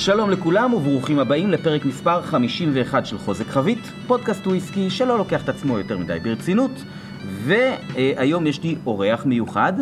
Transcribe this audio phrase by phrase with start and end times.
[0.00, 5.48] שלום לכולם וברוכים הבאים לפרק מספר 51 של חוזק חבית, פודקאסט וויסקי שלא לוקח את
[5.48, 6.70] עצמו יותר מדי ברצינות,
[7.44, 9.72] והיום יש לי אורח מיוחד.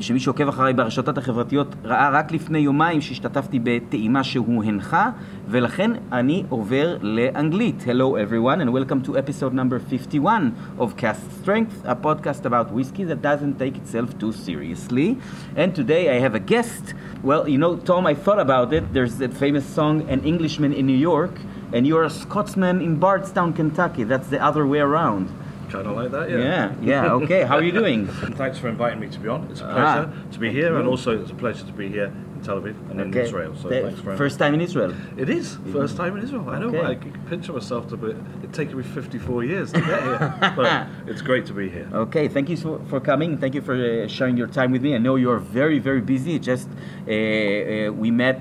[0.00, 5.10] שמי שעוקב אחריי ברשתות החברתיות ראה רק לפני יומיים שהשתתפתי בטעימה שהוא הנחה,
[5.48, 7.84] ולכן אני עובר לאנגלית.
[7.86, 13.04] Hello everyone and welcome to episode number 51 of Cask Strength, a podcast about whiskey
[13.04, 15.16] that doesn't take itself too seriously.
[15.56, 16.94] And today I have a guest.
[17.24, 18.84] Well, you know, Tom, I thought about it.
[18.92, 21.34] There's that famous song, An Englishman in New York,
[21.72, 24.04] and you're a Scotsman in Bardstown, Kentucky.
[24.04, 25.26] That's the other way around.
[25.74, 26.38] Kind of like that, yeah.
[26.38, 27.42] Yeah, yeah, okay.
[27.42, 28.06] How are you doing?
[28.42, 29.48] Thanks for inviting me to be on.
[29.50, 32.12] It's a Ah, pleasure to be here, and also it's a pleasure to be here
[32.34, 33.52] in Tel Aviv and in Israel.
[33.60, 34.92] So The thanks for first time in Israel.
[35.16, 36.48] It is first time in Israel.
[36.48, 36.68] I know.
[36.68, 36.84] Okay.
[36.92, 38.10] I can picture myself to be.
[38.46, 41.88] it takes me 54 years to get here, but it's great to be here.
[42.04, 43.30] Okay, thank you so, for coming.
[43.42, 44.90] Thank you for uh, sharing your time with me.
[44.94, 46.38] I know you're very, very busy.
[46.38, 48.38] Just uh, uh, we met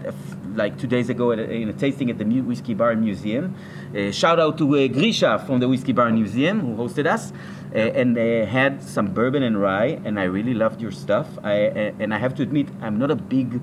[0.56, 3.56] like two days ago a, in a tasting at the Whiskey Bar Museum.
[3.96, 7.32] Uh, shout out to uh, Grisha from the Whiskey Bar Museum who hosted us.
[7.74, 11.28] Uh, and uh, had some bourbon and rye, and I really loved your stuff.
[11.44, 11.54] I,
[11.98, 13.60] and I have to admit, I'm not a big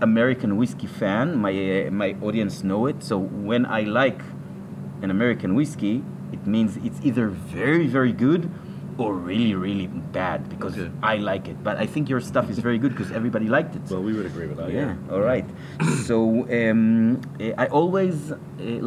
[0.00, 1.36] American whiskey fan.
[1.36, 3.02] My uh, my audience know it.
[3.02, 4.20] So when I like
[5.02, 8.50] an American whiskey, it means it's either very, very good
[8.98, 10.90] or really, really bad because Okay.
[11.02, 11.62] I like it.
[11.64, 13.82] But I think your stuff is very good because everybody liked it.
[13.90, 14.70] Well, we would agree with that.
[14.72, 15.12] yeah, Yeah.
[15.14, 15.44] all right.
[16.06, 18.36] so um, eh, I always uh,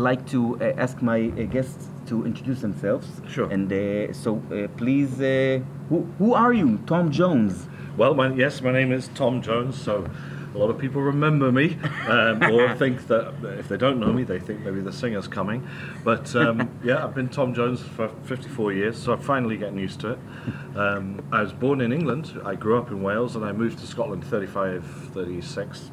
[0.07, 3.07] like to uh, ask my uh, guests to introduce themselves.
[3.27, 3.49] Sure.
[3.49, 6.79] And uh, so uh, please, uh, who, who are you?
[6.85, 7.67] Tom Jones.
[7.97, 9.75] Well, my, yes, my name is Tom Jones.
[9.81, 10.05] So
[10.55, 14.23] a lot of people remember me, um, or think that if they don't know me,
[14.23, 15.67] they think maybe the singer's coming.
[16.03, 19.99] But um, yeah, I've been Tom Jones for 54 years, so I'm finally getting used
[20.01, 20.19] to it.
[20.75, 22.39] Um, I was born in England.
[22.45, 25.91] I grew up in Wales, and I moved to Scotland 35, 36.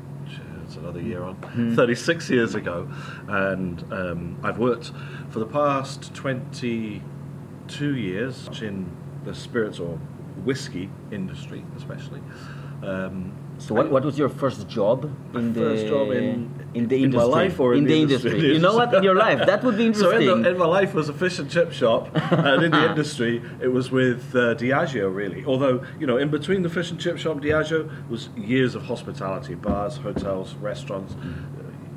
[0.65, 1.37] It's another year on.
[1.77, 2.89] 36 years ago,
[3.29, 4.92] and um, I've worked
[5.29, 8.91] for the past 22 years in
[9.25, 9.98] the spirits or
[10.45, 12.23] whiskey industry, especially.
[12.83, 13.33] Um,
[13.64, 14.98] So what, what was your first job
[15.40, 17.30] in the first job in- in the in my industry?
[17.40, 18.39] life or in the industry?
[18.55, 18.89] You know what?
[18.98, 20.28] In your life, that would be So interesting.
[20.36, 22.02] in, the, in my life was a fish and chip shop,
[22.48, 23.34] and in the industry
[23.67, 25.40] it was with uh, Diageo really.
[25.50, 27.80] Although you know, in between the fish and chip shop, Diageo
[28.12, 31.12] was years of hospitality, bars, hotels, restaurants.
[31.14, 31.34] Mm.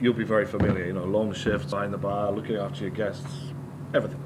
[0.01, 0.83] You'll be very familiar.
[0.89, 3.31] You know, long shifts behind the bar, looking after your guests,
[3.97, 4.21] everything.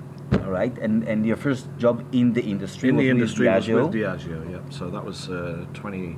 [0.46, 3.66] All right, and and your first job in the industry in was the industry was
[3.66, 3.84] Diageo.
[3.86, 4.40] with Diageo.
[4.54, 6.18] Yeah, so that was uh, 20, it's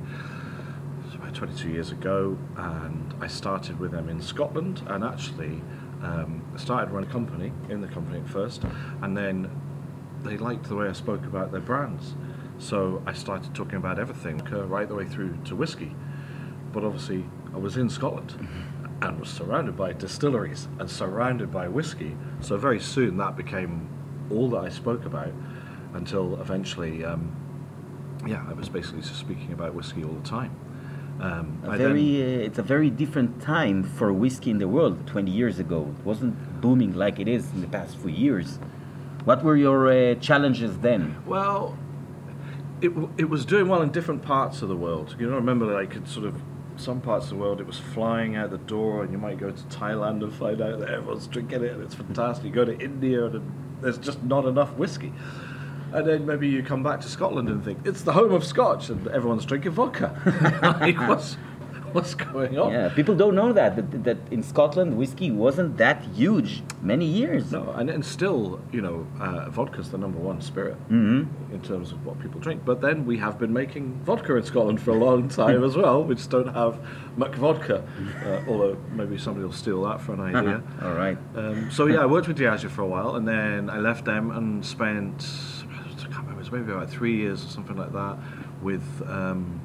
[1.34, 5.62] 22 years ago, and I started with them in Scotland, and actually
[6.02, 8.64] um, started running a company in the company at first,
[9.02, 9.50] and then
[10.22, 12.14] they liked the way I spoke about their brands,
[12.58, 15.94] so I started talking about everything, uh, right the way through to whiskey.
[16.72, 18.48] But obviously, I was in Scotland.
[19.02, 22.16] And was surrounded by distilleries and surrounded by whiskey.
[22.40, 23.88] So very soon that became
[24.30, 25.32] all that I spoke about
[25.94, 27.34] until eventually, um,
[28.24, 30.54] yeah, I was basically just speaking about whiskey all the time.
[31.20, 35.06] Um, I very, then- uh, it's a very different time for whiskey in the world.
[35.06, 38.58] Twenty years ago, it wasn't booming like it is in the past few years.
[39.24, 41.16] What were your uh, challenges then?
[41.26, 41.76] well,
[42.80, 45.14] it, w- it was doing well in different parts of the world.
[45.18, 46.42] You know, remember like it's sort of
[46.76, 49.50] some parts of the world it was flying out the door, and you might go
[49.52, 52.46] to Thailand and find out that everyone's drinking it and it's fantastic.
[52.46, 55.12] You go to India and there's just not enough whiskey.
[55.92, 58.88] And then maybe you come back to Scotland and think it's the home of Scotch,
[58.88, 60.08] and everyone's drinking vodka.
[60.80, 61.36] like, what's
[61.92, 62.72] what's going on?
[62.72, 67.52] Yeah, people don't know that, that that in Scotland whiskey wasn't that huge many years.
[67.52, 71.92] No, and, and still, you know, uh, vodka's the number one spirit hmm in terms
[71.92, 72.64] of what people drink.
[72.64, 76.02] But then we have been making vodka in Scotland for a long time as well.
[76.02, 76.80] We just don't have
[77.18, 77.84] muck vodka,
[78.24, 80.62] uh, although maybe somebody will steal that for an idea.
[80.82, 81.18] All right.
[81.36, 84.30] Um, so yeah, I worked with Diageo for a while, and then I left them
[84.30, 85.26] and spent
[86.22, 88.16] remember, it was maybe about three years or something like that
[88.62, 89.60] with um,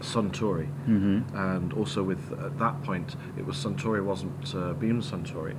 [0.00, 5.54] Suntory, hmm and also with at that point it was Suntory wasn't uh, Beam Suntory.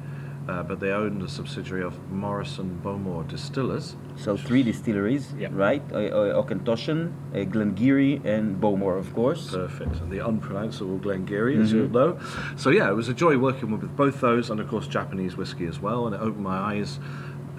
[0.47, 3.95] Uh, but they owned a subsidiary of Morrison Bowmore Distillers.
[4.15, 5.47] So three distilleries, Yeah.
[5.51, 5.81] right?
[5.91, 9.49] Uh, uh, Auchentoshan, uh, Glen Garioch, and Bowmore, of course.
[9.49, 9.95] Perfect.
[10.01, 12.19] And the unpronounceable Glen Garioch, as you'll know.
[12.57, 15.65] So yeah, it was a joy working with both those, and of course Japanese whiskey
[15.65, 16.05] as well.
[16.05, 16.99] And it opened my eyes,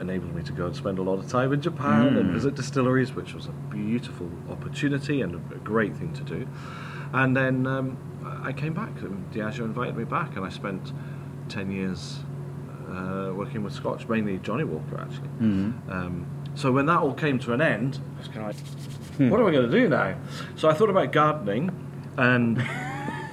[0.01, 2.33] enabled me to go and spend a lot of time in Japan and Mm.
[2.33, 6.47] visit distilleries, which was a beautiful opportunity and a great thing to do.
[7.13, 7.97] And then um,
[8.43, 9.01] I came back.
[9.01, 10.93] and Diageo invited me back, and I spent
[11.49, 12.21] ten years
[12.91, 15.29] uh, working with Scotch, mainly Johnnie Walker actually.
[15.41, 15.73] Mhm.
[15.91, 18.57] Um, so when that all came to an end, I was kind of like,
[19.17, 19.29] Hmm.
[19.31, 20.15] what am I going to do now?
[20.57, 21.71] So I thought about gardening,
[22.17, 22.59] and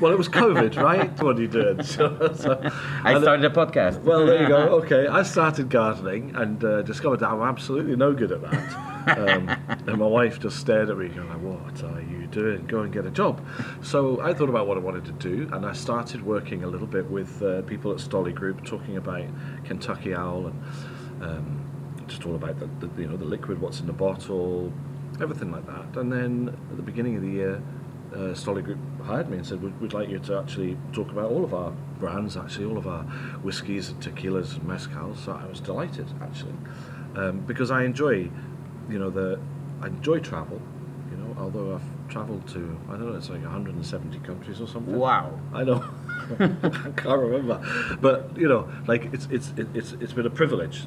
[0.04, 1.24] Well, it was COVID, right?
[1.24, 1.86] what you did.
[1.94, 2.60] So, so,
[3.06, 4.02] I started a podcast.
[4.02, 4.58] Well, there you go.
[4.84, 9.18] Okay, I started gardening and uh, discovered that I'm absolutely no good at that.
[9.18, 9.50] Um,
[9.88, 12.66] and my wife just stared at me, going like, "What are you doing?
[12.68, 13.46] Go and get a job."
[13.82, 16.88] So I thought about what I wanted to do, and I started working a little
[16.88, 19.24] bit with uh, people at Stoli Group, talking about
[19.64, 20.64] Kentucky Owl and
[21.22, 24.74] um, just all about the, the you know the liquid, what's in the bottle,
[25.22, 25.98] everything like that.
[25.98, 27.64] And then at the beginning of the year,
[28.14, 31.32] uh, Stoli Group hired me and said, we'd, we'd like you to actually talk about
[31.32, 33.04] all of our brands, actually, all of our
[33.44, 35.18] whiskies and tequilas and mezcals.
[35.26, 36.54] So I was delighted, actually,
[37.16, 38.30] um, because I enjoy,
[38.90, 39.40] you know, the
[39.82, 40.62] I enjoy travel.
[41.12, 44.96] You know, although I've travelled to I don't know, it's like 170 countries or something.
[44.96, 45.40] Wow.
[45.54, 45.84] I know.
[46.40, 50.86] I can't remember, but you know, like it's it's it- it's it's been a privilege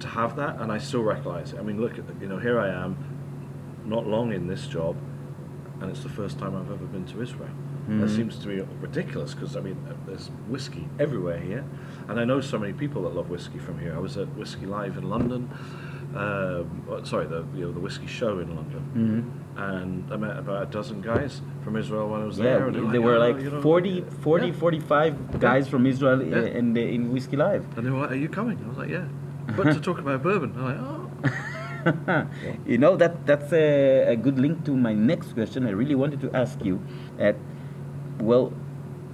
[0.00, 1.58] to have that, and I still recognise it.
[1.58, 2.96] I mean, look at you know, here I am,
[3.84, 4.96] not long in this job,
[5.80, 7.50] and it's the first time I've ever been to Israel.
[7.88, 11.64] That seems to me ridiculous because I mean, uh, there's whiskey everywhere here,
[12.08, 13.94] and I know so many people that love whiskey from here.
[13.96, 15.48] I was at Whiskey Live in London.
[16.14, 20.62] Um, uh, sorry, the you know the whiskey show in London, and I met about
[20.64, 22.66] a dozen guys from Israel when I was Yeah, there.
[22.66, 26.22] and they there were "Oh, like you know, 40, 40 yeah." 45 guys from Israel
[26.22, 26.36] Yeah.
[26.36, 27.64] uh, in, in Whiskey Live.
[27.76, 29.06] And they were like, "Are you coming?" I was like, "Yeah,"
[29.56, 30.52] but to talk about bourbon.
[30.58, 31.44] I'm like, "Oh."
[32.66, 35.66] you know that that's a, a good link to my next question.
[35.66, 36.82] I really wanted to ask you
[37.18, 37.36] that.
[38.20, 38.52] Well,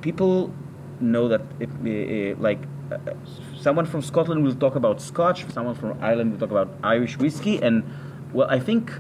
[0.01, 0.53] people
[1.01, 2.99] know that if, uh, uh, like uh,
[3.61, 7.61] someone from Scotland will talk about Scotch, someone from Ireland will talk about Irish whiskey,
[7.63, 7.85] and
[8.33, 8.93] well, I think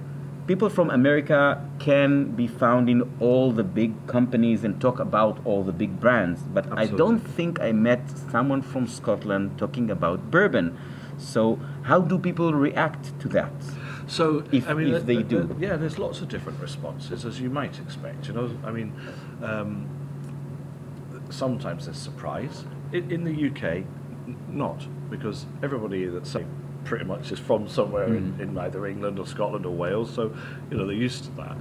[0.47, 5.63] people from America can be found in all the big companies and talk about all
[5.63, 6.43] the big brands.
[6.43, 10.77] But I don't think I met someone from Scotland talking about bourbon.
[11.19, 13.53] So how do people react to that?
[14.07, 15.57] So If- I mean, if th- they th- do.
[15.59, 15.77] yeah.
[15.77, 18.29] There's lots of different responses, as you might expect.
[18.29, 18.93] You know, I mean,
[19.43, 19.87] um,
[21.31, 22.65] sometimes there's surprise.
[22.93, 26.37] In, in the UK, n- not because everybody that's
[26.85, 30.35] pretty much is from somewhere in, in either England or Scotland or Wales, so
[30.71, 31.57] you know they're used to that.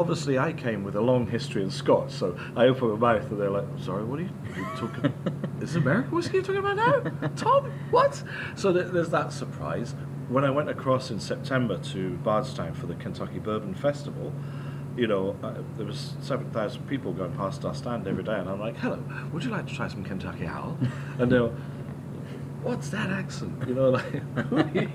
[0.00, 3.40] Obviously, I came with a long history in Scots, so I open my mouth and
[3.40, 5.12] they're like, "Sorry, what are you, are you talking?
[5.60, 7.72] is it American whiskey you're talking about now, Tom?
[7.90, 8.22] What?"
[8.54, 9.94] So th- there's that surprise.
[10.28, 14.32] When I went across in September to Bardstown for the Kentucky Bourbon Festival,
[14.96, 18.60] you know, uh, there was 7,000 people going past our stand every day, and I'm
[18.60, 19.02] like, hello,
[19.32, 20.76] would you like to try some Kentucky Owl?
[21.18, 21.50] and they're
[22.62, 23.66] what's that accent?
[23.66, 24.86] You know, like, who are you?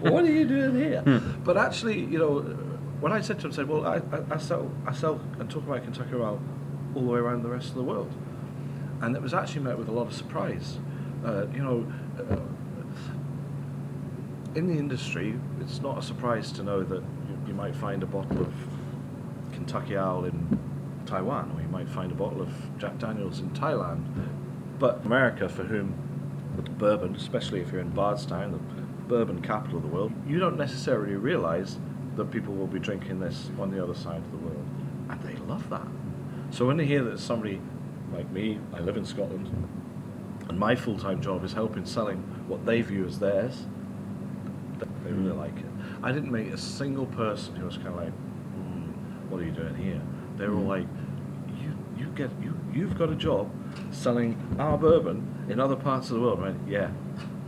[0.00, 1.02] what are you doing here?
[1.44, 2.56] but actually, you know,
[3.02, 5.50] when I said to them, I said, well, I, I, I, sell, I sell and
[5.50, 6.40] talk about Kentucky Owl
[6.94, 8.12] all the way around the rest of the world.
[9.00, 10.78] And it was actually met with a lot of surprise.
[11.24, 12.36] Uh, you know, uh,
[14.54, 18.06] in the industry, it's not a surprise to know that you, you might find a
[18.06, 18.54] bottle of
[19.52, 20.60] Kentucky Owl in
[21.04, 24.04] Taiwan, or you might find a bottle of Jack Daniels in Thailand.
[24.78, 25.92] But America, for whom
[26.78, 28.58] bourbon, especially if you're in Bardstown, the
[29.08, 31.78] bourbon capital of the world, you don't necessarily realize
[32.16, 34.64] that people will be drinking this on the other side of the world.
[35.10, 35.86] And they love that.
[36.50, 37.60] So when they hear that somebody
[38.12, 39.48] like me, I live in Scotland,
[40.48, 42.18] and my full time job is helping selling
[42.48, 43.64] what they view as theirs,
[45.04, 45.66] they really like it.
[46.02, 49.50] I didn't meet a single person who was kind of like, "Hmm, "What are you
[49.52, 50.00] doing here?"
[50.36, 50.86] They were all like,
[51.60, 53.50] "You, you get, you, you've got a job
[53.90, 56.54] selling our bourbon in other parts of the world." right?
[56.68, 56.90] "Yeah,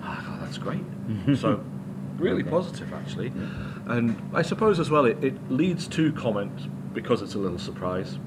[0.02, 0.84] Ah, that's great."
[1.36, 1.62] so,
[2.16, 2.50] really Okay.
[2.50, 3.32] positive actually,
[3.86, 8.18] and I suppose as well it, it leads to comment because it's a little surprise,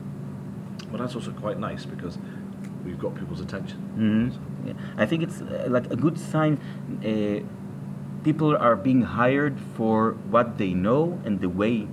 [0.92, 2.18] but that's also quite nice because
[2.86, 3.78] we've got people's attention.
[3.98, 4.68] Mhm.
[4.68, 4.74] Yeah.
[4.98, 6.60] I think it's uh, like a good sign.
[7.04, 7.40] Uh,
[8.24, 11.88] people are being hired for what they know and the way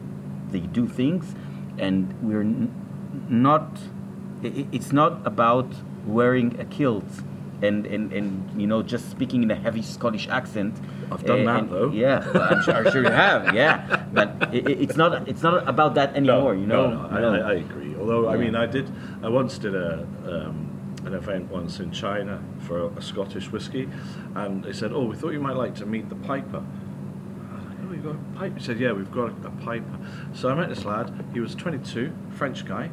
[0.50, 1.34] they do things,
[1.78, 2.70] and we're n-
[3.28, 3.78] not.
[4.42, 5.68] It's not about
[6.06, 7.04] wearing a kilt
[7.64, 10.74] and, and, and you know just speaking in a heavy Scottish accent.
[11.10, 11.90] I've done uh, that and, though.
[11.90, 12.18] Yeah,
[12.50, 13.54] I'm sure, I'm sure you have.
[13.60, 15.28] Yeah, but i i- it's not.
[15.28, 16.54] It's not about that anymore.
[16.54, 16.90] you know.
[16.90, 17.94] No, no, I, I, I agree.
[17.98, 18.90] Although, I mean, I did,
[19.22, 20.70] I once did a um,
[21.04, 23.88] an event once in China for a, Scottish whiskey,
[24.34, 27.56] and they said, "Oh, we thought you might like to meet the piper." I
[27.86, 29.98] was like, "Oh, got a pipe?" He said, "Yeah, we've got a, a piper."
[30.34, 31.12] So I met this lad.
[31.32, 32.90] He was 22, French guy.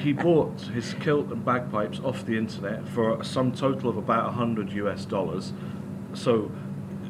[0.00, 4.24] He bought his kilt and bagpipes off the internet for a sum total of about
[4.26, 5.52] 100 US dollars.
[6.14, 6.50] So,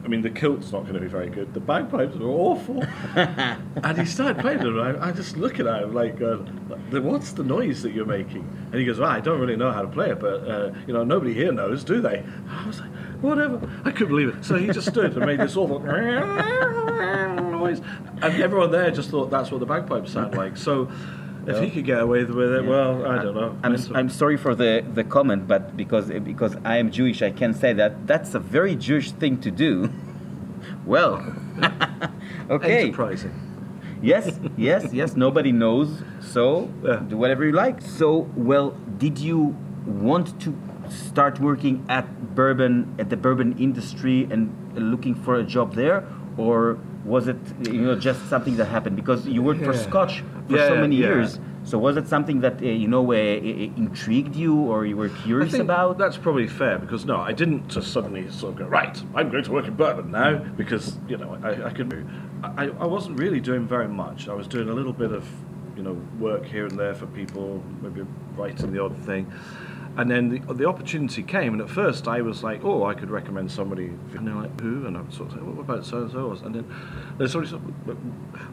[0.05, 1.55] I mean, the kilt's not going to be very good.
[1.55, 2.83] The bagpipes are awful.
[3.17, 4.79] and he started playing them.
[4.79, 6.37] I, I just looking at him like, uh,
[7.01, 9.81] "What's the noise that you're making?" And he goes, "Well, I don't really know how
[9.83, 12.91] to play it, but uh, you know, nobody here knows, do they?" I was like,
[13.23, 14.45] "Whatever." I couldn't believe it.
[14.45, 15.79] So he just stood and made this awful
[17.51, 17.81] noise,
[18.21, 20.59] and everyone there just thought that's what the bagpipes sound like.
[20.59, 20.91] So.
[21.47, 22.71] If he could get away with it, yeah.
[22.71, 23.57] well, I don't know.
[23.63, 27.55] I'm, I'm sorry for the, the comment, but because because I am Jewish, I can
[27.55, 29.91] say that that's a very Jewish thing to do.
[30.87, 31.25] Well,
[32.51, 32.83] okay.
[32.85, 33.33] Enterprising.
[34.03, 35.17] Yes, yes, yes.
[35.17, 36.97] Nobody knows, so Yeah.
[37.09, 37.81] do whatever you like.
[37.81, 40.55] So, well, did you want to
[40.91, 46.05] start working at bourbon at the bourbon industry and looking for a job there,
[46.37, 47.37] or was it
[47.71, 50.97] you know just something that happened because you worked for Scotch for Yeah, so many
[50.97, 51.07] yeah.
[51.09, 51.39] years?
[51.65, 55.55] So was it something that uh, you know uh, intrigued you or you were curious
[55.55, 55.99] about?
[55.99, 58.97] that's probably fair because no, I didn't just suddenly sort of go right.
[59.15, 62.07] I'm going to work in bourbon now because you know I, I could.
[62.43, 64.29] I, I wasn't really doing very much.
[64.29, 65.27] I was doing a little bit of
[65.77, 68.03] you know work here and there for people, maybe
[68.37, 69.33] writing the odd thing.
[69.97, 73.11] And then the, the opportunity came, and at first I was like, "Oh, I could
[73.11, 76.03] recommend somebody." And they're like, "Who?" And I would sort of say, "What about so
[76.03, 76.75] and so?" And then
[77.17, 77.97] there's somebody said, "But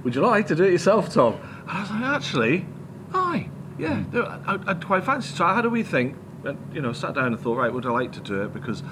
[0.04, 2.66] "Would you like to do it yourself, Tom?" And I was like, "Actually,
[3.14, 4.04] aye, yeah,
[4.46, 7.40] I, I'd quite fancy." So I a wee think, and you know, sat down and
[7.40, 8.84] thought, "Right, would I like to do it?" Because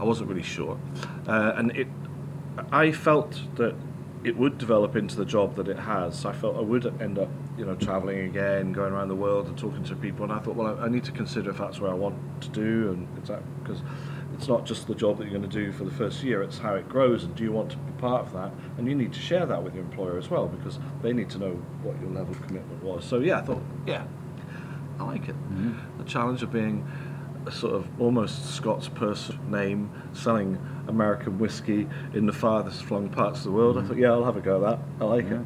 [0.00, 0.78] I wasn't really sure,
[1.28, 1.88] uh, and it,
[2.70, 3.74] I felt that
[4.24, 6.24] it would develop into the job that it has.
[6.24, 9.58] I felt I would end up, you know, traveling again, going around the world and
[9.58, 10.24] talking to people.
[10.24, 12.48] And I thought, well, I, I need to consider if that's what I want to
[12.50, 13.82] do, and exactly because
[14.34, 16.58] it's not just the job that you're going to do for the first year; it's
[16.58, 18.52] how it grows, and do you want to be part of that?
[18.78, 21.38] And you need to share that with your employer as well, because they need to
[21.38, 21.52] know
[21.82, 23.04] what your level of commitment was.
[23.04, 24.04] So yeah, I thought, yeah,
[25.00, 25.34] I like it.
[25.34, 25.98] Mm-hmm.
[25.98, 26.86] The challenge of being
[27.46, 30.58] a sort of almost Scots person name selling
[30.88, 33.78] American whiskey in the farthest flung parts of the world.
[33.78, 34.78] I thought, yeah, I'll have a go at that.
[35.00, 35.40] I like it.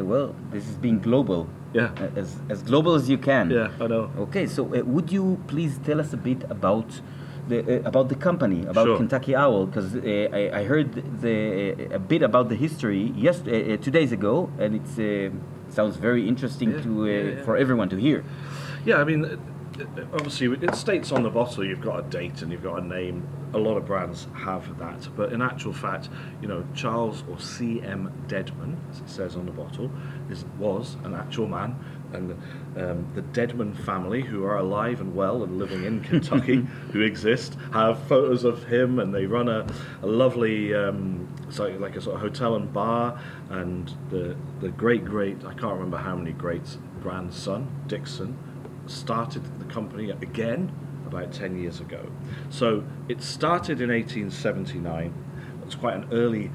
[0.00, 1.48] Uh, well, this is being global.
[1.72, 1.90] Yeah.
[1.98, 3.50] Uh, As, as global as you can.
[3.50, 4.10] Yeah, I know.
[4.18, 7.00] Okay, so uh, would you please tell us a bit about
[7.48, 8.96] the uh, about the company, about Sure.
[8.98, 9.66] Kentucky Owl?
[9.66, 10.00] Because uh,
[10.32, 10.92] I, I heard
[11.22, 15.34] the a bit about the history yes uh, uh, two days ago, and it uh,
[15.70, 17.44] sounds very interesting Yeah, to uh, yeah, yeah.
[17.44, 18.22] for everyone to hear.
[18.84, 19.36] Yeah, I mean, uh, uh,
[20.12, 23.26] obviously, it states on the bottle you've got a date and you've got a name.
[23.54, 26.08] A lot of brands have that, but in actual fact,
[26.40, 28.10] you know, Charles or C.M.
[28.26, 29.90] Dedman, as it says on the bottle,
[30.30, 31.76] is was an actual man,
[32.14, 32.32] and
[32.78, 36.56] um, the Dedman family, who are alive and well and living in Kentucky,
[36.92, 39.66] who exist, have photos of him, and they run a,
[40.00, 45.04] a lovely, um, so like a sort of hotel and bar, and the the great
[45.04, 48.38] great I can't remember how many greats grandson Dixon
[48.86, 50.70] started company again
[51.06, 52.04] about 10 years ago.
[52.50, 55.12] So it started in 1879.
[55.64, 56.50] It's quite an early,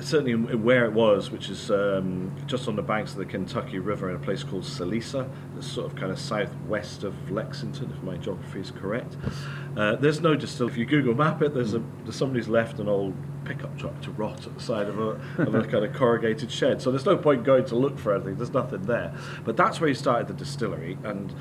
[0.00, 3.24] certainly in- in where it was, which is um, just on the banks of the
[3.24, 7.90] Kentucky River in a place called Salvisa, that's sort of kind of southwest of Lexington,
[7.96, 9.16] if my geography is correct.
[9.76, 10.72] Uh, there's no distillery.
[10.72, 14.46] If you Google map it, there's a somebody's left an old pickup truck to rot
[14.46, 16.82] at the side of a, of a kind of corrugated shed.
[16.82, 18.36] So there's no point going to look for anything.
[18.36, 19.14] There's nothing there.
[19.44, 21.34] But that's where he started the distillery and.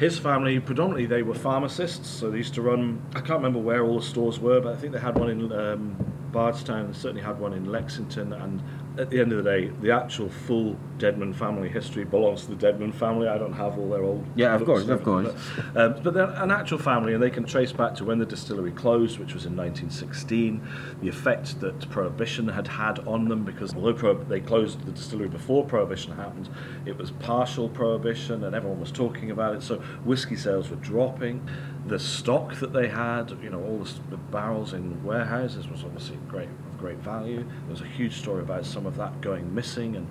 [0.00, 3.02] His family, predominantly, they were pharmacists, so they used to run.
[3.10, 5.52] I can't remember where all the stores were, but I think they had one in
[5.52, 5.94] um,
[6.32, 8.32] Bardstown, and certainly had one in Lexington.
[8.32, 8.62] And
[9.00, 12.66] at the end of the day, the actual full Dedman family history belongs to the
[12.66, 13.26] Dedman family.
[13.26, 14.26] I don't have all their old.
[14.36, 15.32] Yeah, of course, of course.
[15.72, 18.26] But, um, but they're an actual family, and they can trace back to when the
[18.26, 20.60] distillery closed, which was in 1916,
[21.00, 25.28] the effect that Prohibition had had on them, because although Prohib- they closed the distillery
[25.28, 26.50] before Prohibition happened,
[26.84, 29.62] it was partial Prohibition, and everyone was talking about it.
[29.62, 31.48] So whiskey sales were dropping.
[31.86, 36.18] The stock that they had, you know, all the, the barrels in warehouses was obviously
[36.28, 36.48] great
[36.80, 37.44] great value.
[37.44, 40.08] There was a huge story about some of that going missing, and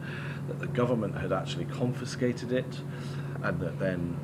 [0.47, 2.79] that the government had actually confiscated it,
[3.43, 4.17] and that then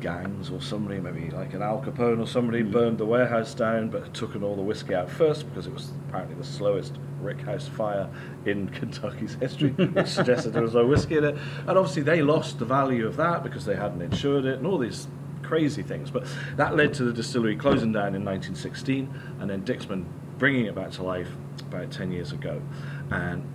[0.00, 2.70] gangs or somebody, maybe like an Al Capone or somebody, hmm.
[2.70, 5.90] burned the warehouse down but had taken all the whiskey out first because it was
[6.08, 8.08] apparently the slowest rickhouse fire
[8.46, 11.36] in Kentucky's history, which suggested there was no whiskey in it.
[11.66, 14.78] And obviously they lost the value of that because they hadn't insured it and all
[14.78, 15.08] these
[15.42, 16.10] crazy things.
[16.10, 16.26] But
[16.56, 20.04] that led to the distillery closing down in 1916 and then Dixman
[20.38, 21.28] bringing it back to life
[21.60, 22.62] about 10 years ago.
[23.10, 23.46] And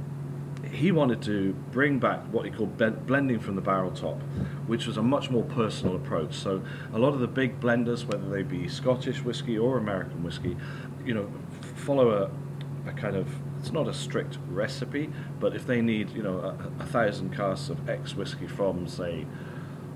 [0.71, 4.19] he wanted to bring back what he called blending from the barrel top,
[4.65, 6.33] which was a much more personal approach.
[6.33, 6.63] So
[6.93, 10.57] a lot of the big blenders, whether they be Scottish whiskey or American whiskey,
[11.05, 11.29] you know,
[11.75, 13.27] follow a, a kind of
[13.59, 15.09] it's not a strict recipe,
[15.39, 19.25] but if they need you know a, a thousand casks of X whiskey from say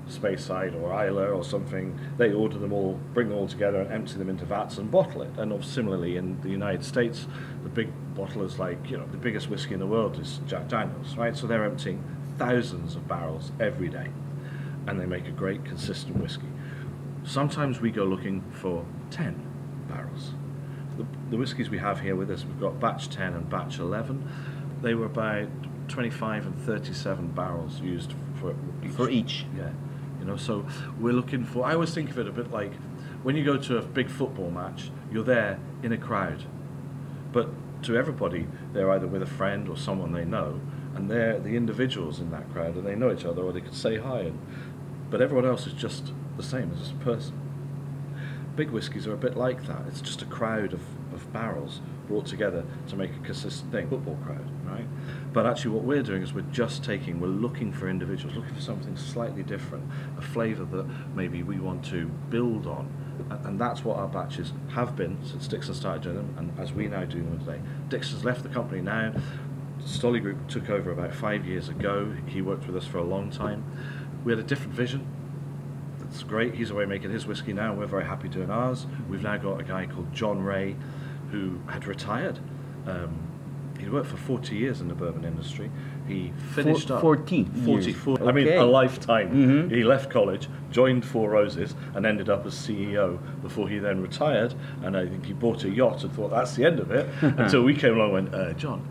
[0.08, 4.14] Speyside or Islay or something, they order them all, bring them all together and empty
[4.14, 5.30] them into vats and bottle it.
[5.36, 7.26] And of- similarly in the United States,
[7.62, 11.16] the big bottlers like, you know, the biggest whiskey in the world is Jack Daniels,
[11.16, 11.36] right?
[11.36, 12.02] So they're emptying
[12.38, 14.08] thousands of barrels every day
[14.86, 16.48] and they make a great consistent whiskey.
[17.24, 19.40] Sometimes we go looking for 10
[19.88, 20.32] barrels.
[20.96, 24.26] The, the whiskies we have here with us, we've got batch 10 and batch 11.
[24.80, 25.48] They were about
[25.88, 28.92] 25 and 37 barrels used for each.
[28.92, 29.46] For each.
[29.56, 29.70] Yeah.
[30.18, 30.66] You know, so
[31.00, 31.64] we're looking for.
[31.64, 32.72] I always think of it a bit like
[33.22, 36.44] when you go to a big football match, you're there in a crowd,
[37.32, 37.48] but
[37.82, 40.60] to everybody, they're either with a friend or someone they know,
[40.94, 43.74] and they're the individuals in that crowd, and they know each other, or they could
[43.74, 44.38] say hi, and,
[45.10, 47.38] but everyone else is just the same as a person.
[48.56, 49.82] Big whiskies are a bit like that.
[49.86, 50.80] It's just a crowd of,
[51.12, 54.86] of barrels brought together to make a consistent thing, football crowd, right?
[55.32, 58.60] But actually, what we're doing is we're just taking, we're looking for individuals, looking for
[58.60, 59.84] something slightly different,
[60.16, 62.92] a flavour that maybe we want to build on.
[63.44, 66.86] And, that's what our batches have been since Dixon started doing them, and as we
[66.86, 67.60] now do them today.
[67.88, 69.12] Dixon's left the company now.
[69.82, 72.14] Stoli Group took over about five years ago.
[72.26, 73.64] He worked with us for a long time.
[74.24, 75.06] We had a different vision.
[75.98, 76.54] That's great.
[76.54, 77.74] He's away making his whiskey now.
[77.74, 78.86] We're very happy doing ours.
[79.08, 80.74] We've now got a guy called John Rhea,
[81.30, 82.38] who had retired.
[82.86, 83.27] Um,
[83.78, 85.70] he worked for 40 years in the bourbon industry.
[86.06, 87.96] He finished up 14 40, years.
[87.96, 89.30] 40 I mean, a lifetime.
[89.68, 89.70] Mhm.
[89.74, 94.54] He left college, joined Four Roses, and ended up as CEO before he then retired.
[94.82, 97.08] And I think he bought a yacht and thought that's the end of it.
[97.22, 98.82] until we came along and went, uh, John.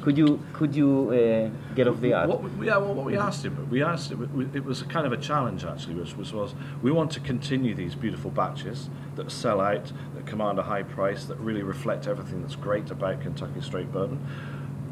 [0.00, 2.28] Could you could you uh, get off the yacht?
[2.28, 5.06] What we, yeah, well, what we asked him, we asked him, it was a kind
[5.06, 9.30] of a challenge actually, which was, was we want to continue these beautiful batches that
[9.30, 13.60] sell out, that command a high price, that really reflect everything that's great about Kentucky
[13.60, 14.24] Straight Bourbon,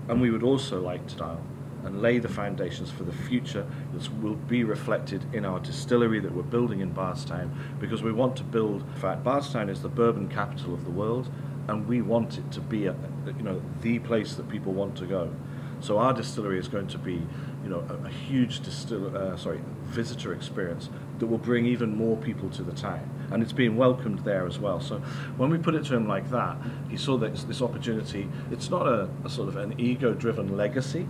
[0.09, 1.40] and we would also like to dial
[1.85, 6.35] and lay the foundations for the future that will be reflected in our distillery that
[6.35, 10.28] we're building in Bardstown because we want to build in fact Bardstown is the bourbon
[10.28, 11.30] capital of the world
[11.70, 12.94] and we want it to be a,
[13.26, 15.30] you know the place that people want to go.
[15.80, 17.22] So our distillery is going to be
[17.62, 22.16] you know a, a huge distill uh, sorry visitor experience that will bring even more
[22.16, 23.08] people to the town.
[23.30, 24.80] And it's being welcomed there as well.
[24.80, 24.98] So
[25.36, 26.56] when we put it to him like that
[26.88, 28.28] he saw that it's this opportunity.
[28.50, 31.06] It's not a, a sort of an ego driven legacy.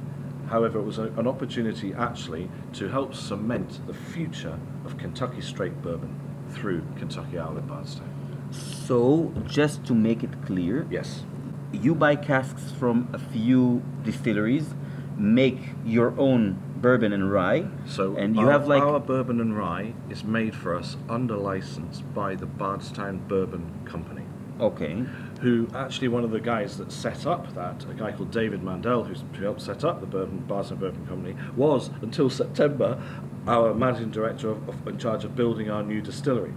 [0.48, 5.80] However, it was a, an opportunity actually to help cement the future of Kentucky straight
[5.80, 6.18] bourbon
[6.50, 8.09] through Kentucky Owl at Bardstown.
[8.50, 11.24] So just to make it clear, Yes.
[11.72, 14.74] you buy casks from a few distilleries,
[15.16, 19.56] make your own bourbon and rye, So and you our, have like our bourbon and
[19.56, 24.22] rye is made for us under license by the Bardstown Bourbon Company.
[24.60, 25.04] okay,
[25.42, 29.06] who actually one of the guys that set up that, a guy called David Mandell,
[29.06, 33.00] who's, who helped set up the Bourbon Bardstown Bourbon Company, was until September
[33.46, 36.52] our managing director of, of, in charge of building our new distillery.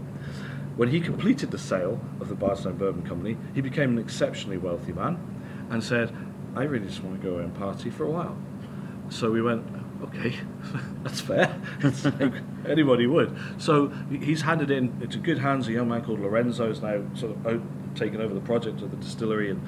[0.76, 4.92] When he completed the sale of the Bardstown Bourbon Company, he became an exceptionally wealthy
[4.92, 5.18] man
[5.70, 6.16] and said,
[6.56, 8.38] "I really just want to go and party for a while."
[9.10, 9.64] So we went,
[10.04, 10.36] okay,
[11.04, 11.56] that's fair.
[12.68, 13.36] Anybody would.
[13.58, 15.68] So he's handed in into good hands.
[15.68, 17.62] A young man called Lorenzo is now sort of
[17.96, 19.62] taken over the project of the distillery and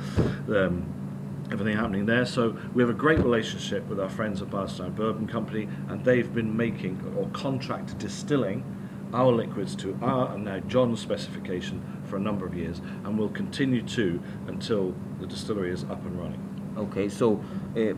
[0.49, 0.85] um,
[1.51, 2.25] everything happening there.
[2.25, 6.33] So we have a great relationship with our friends at Bardstown Bourbon Company, and they've
[6.33, 8.63] been making or contract distilling
[9.15, 13.29] our liquids to our and now John's specification for a number of years, and will
[13.41, 16.41] continue to until the distillery is up and running.
[16.77, 17.07] okay.
[17.09, 17.27] So
[17.75, 17.93] uh,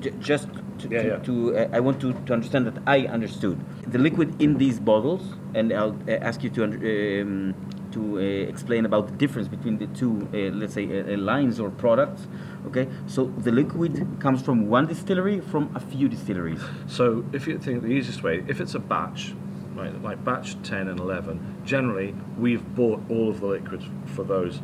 [0.00, 0.48] j- just
[0.80, 1.16] to, Yeah, to, yeah.
[1.28, 3.56] to uh, I want to, to understand that I understood
[3.92, 5.22] the liquid in these bottles,
[5.54, 7.54] and I'll uh, ask you to um,
[7.92, 8.20] to uh,
[8.52, 12.26] explain about the difference between the two, uh, let's say, uh, lines or products.
[12.66, 13.92] Okay, so the liquid
[14.24, 16.60] comes from one distillery, from a few distilleries.
[16.88, 19.34] So if you think the easiest way, if it's a batch,
[19.74, 24.60] right, like batch 10 and 11, generally we've bought all of the liquids for those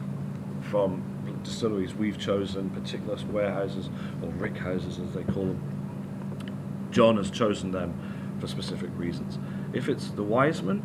[0.63, 1.03] from
[1.43, 3.89] distilleries we've chosen, particular warehouses
[4.23, 6.89] or rick houses as they call them.
[6.91, 9.39] John has chosen them for specific reasons.
[9.73, 10.83] If it's the Wiseman,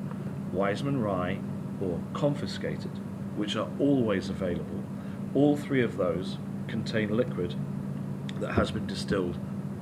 [0.52, 1.40] Wiseman Rye,
[1.82, 2.92] or Confiscated,
[3.36, 4.84] which are always available,
[5.34, 7.56] all three of those contain liquid
[8.40, 9.38] that has been distilled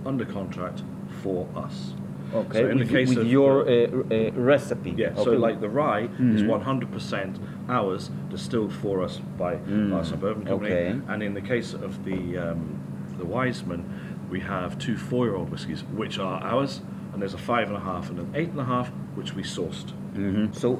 [0.05, 0.83] under contract
[1.21, 1.93] for us.
[2.33, 4.93] Okay, So in with, the case with of your uh, uh, recipe.
[4.97, 6.49] yeah, so like the rye is Mhm.
[6.49, 10.71] 100% ours, distilled for us by Mm, Bardstown Bourbon Company.
[10.73, 10.99] okay.
[11.07, 12.59] And in the case of the um,
[13.19, 13.81] the Wiseman,
[14.31, 18.09] we have two four-year-old whiskies, which are ours, and there's a five and a half
[18.09, 19.89] and an eight and a half, which we sourced.
[20.15, 20.53] Mhm.
[20.61, 20.79] So, uh,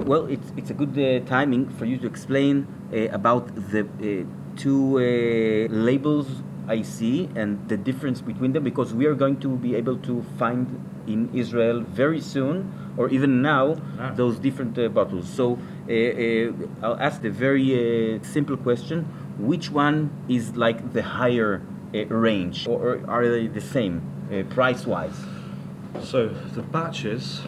[0.00, 2.54] uh, well, it's, it's a good uh, timing for you to explain
[2.92, 4.24] uh, about the uh,
[4.56, 6.28] two uh, labels
[6.68, 10.22] I see and the difference between them because we are going to be able to
[10.38, 10.66] find
[11.06, 14.12] in Israel very soon or even now Ah.
[14.14, 15.28] those different uh, bottles.
[15.28, 15.44] So,
[15.88, 16.52] uh, uh,
[16.82, 17.68] I'll ask the very
[18.16, 19.04] uh, simple question
[19.38, 21.60] which one is like the higher
[21.94, 24.00] uh, range or, or are they the same
[24.32, 25.18] uh, price wise?
[26.02, 27.42] So the batches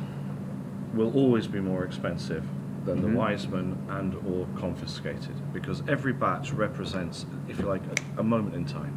[0.94, 2.44] will always be more expensive
[2.86, 3.02] than Mhm.
[3.02, 7.82] the Wiseman and or confiscated because every batch represents, if you like,
[8.16, 8.94] a, a moment in time.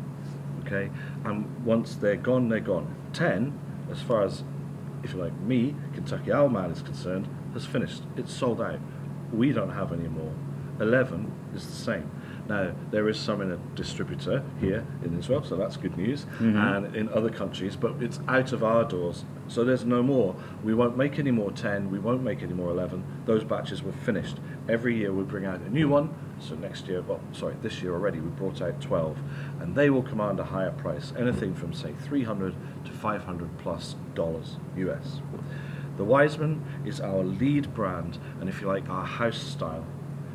[0.71, 0.89] Okay,
[1.25, 2.95] and once they're gone, they're gone.
[3.11, 3.59] Ten,
[3.91, 4.45] as far as
[5.03, 8.03] if you like me, Kentucky Owl Man is concerned, has finished.
[8.15, 8.79] It's sold out.
[9.33, 10.33] We don't have any more.
[10.81, 12.09] Eleven is the same.
[12.49, 16.57] Now there is some in a distributor here in Israel, so that's good news, mm-hmm.
[16.57, 19.23] and in other countries, but it's out of our doors.
[19.47, 20.35] So there's no more.
[20.63, 21.91] We won't make any more ten.
[21.91, 23.03] We won't make any more eleven.
[23.25, 24.37] Those batches were finished.
[24.67, 26.13] Every year we bring out a new one.
[26.39, 29.15] So next year, well, sorry, this year already we brought out 12,
[29.59, 34.57] and they will command a higher price, anything from say 300 to 500 plus dollars
[34.75, 35.21] US.
[35.97, 39.85] The Wiseman is our lead brand, and if you like, our house style.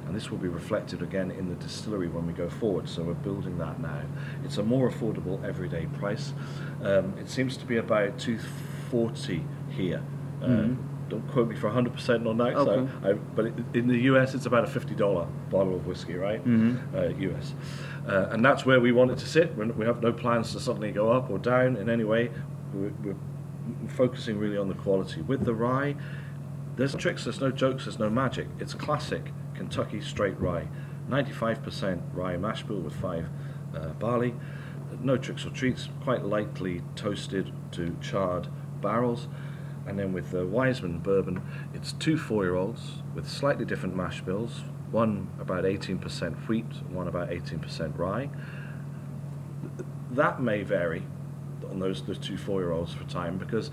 [0.06, 2.88] And this will be reflected again in the distillery when we go forward.
[2.88, 4.02] So we're building that now.
[4.44, 6.32] It's a more affordable everyday price.
[6.82, 10.02] Um, it seems to be about 240 here.
[10.42, 10.46] Uh,
[11.08, 12.54] don't quote me for 100% on that.
[12.54, 13.08] so Okay.
[13.10, 16.40] I, but it- in the US, it's about a $50 bottle of whiskey, right?
[16.94, 17.54] Uh, US.
[18.06, 19.56] Uh, and that's where we want it to sit.
[19.56, 22.30] We're, we have no plans to suddenly go up or down in any way.
[22.72, 23.16] We're, we're
[23.88, 25.22] focusing really on the quality.
[25.22, 25.96] With the rye,
[26.76, 28.46] there's no tricks, there's no jokes, there's no magic.
[28.60, 30.68] It's classic Kentucky straight rye.
[31.08, 33.26] 95% rye mash bill with five
[33.74, 34.34] uh, barley.
[35.00, 38.48] No tricks or treats, quite lightly toasted to charred
[38.80, 39.28] barrels.
[39.86, 41.42] And then with the Wiseman bourbon,
[41.74, 44.62] it's two four year olds with slightly different mash bills.
[44.90, 48.30] One about 18% wheat, one about 18% rye.
[50.10, 51.02] That may vary
[51.68, 53.70] on those, those two four year olds for time because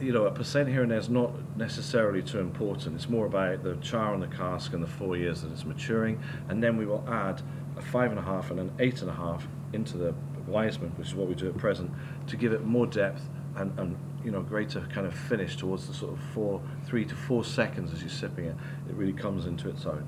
[0.00, 2.94] you know, a percent here and there is not necessarily too important.
[2.94, 6.22] It's more about the char on the cask and the four years that it's maturing,
[6.48, 7.42] and then we will add
[7.76, 10.14] a five and a half and an eight and a half into the
[10.46, 11.90] Wiseman, which is what we do at present,
[12.28, 13.22] to give it more depth
[13.56, 17.14] and, and you know greater kind of finish towards the sort of four, three to
[17.14, 18.56] four seconds as you're sipping it.
[18.88, 20.06] It really comes into its own.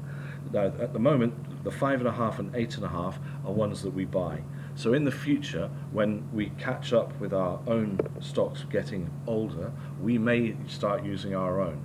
[0.52, 3.52] Now, at the moment, the five and a half and eight and a half are
[3.52, 4.42] ones that we buy.
[4.78, 10.18] So in the future, when we catch up with our own stocks getting older, we
[10.18, 11.82] may start using our own.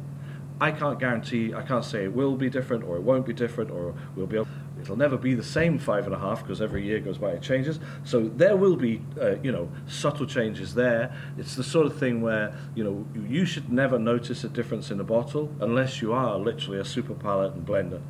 [0.62, 3.72] I can't guarantee, I can't say it will be different or it won't be different
[3.72, 4.48] or we'll be able,
[4.80, 7.42] it'll never be the same five and a half because every year goes by it
[7.42, 7.80] changes.
[8.04, 11.18] So there will be, uh, you know, subtle changes there.
[11.36, 15.00] It's the sort of thing where, you know, you should never notice a difference in
[15.00, 18.02] a bottle unless you are literally a super palate and blender.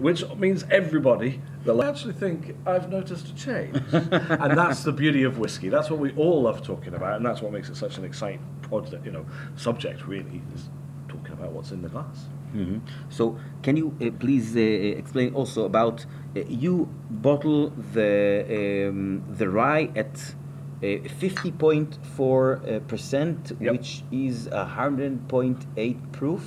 [0.00, 5.38] Which means everybody will actually think I've noticed a change, and that's the beauty of
[5.38, 5.68] whiskey.
[5.68, 8.44] That's what we all love talking about, and that's what makes it such an exciting
[8.62, 10.06] project, you know, subject.
[10.06, 10.68] Really, is
[11.08, 12.26] talking about what's in the glass.
[12.54, 12.80] Mhm.
[13.08, 19.48] So, can you uh, please uh, explain also about uh, you bottle the um, the
[19.48, 20.34] rye at
[20.82, 26.44] uh, fifty point four percent, which is a hundred point eight proof.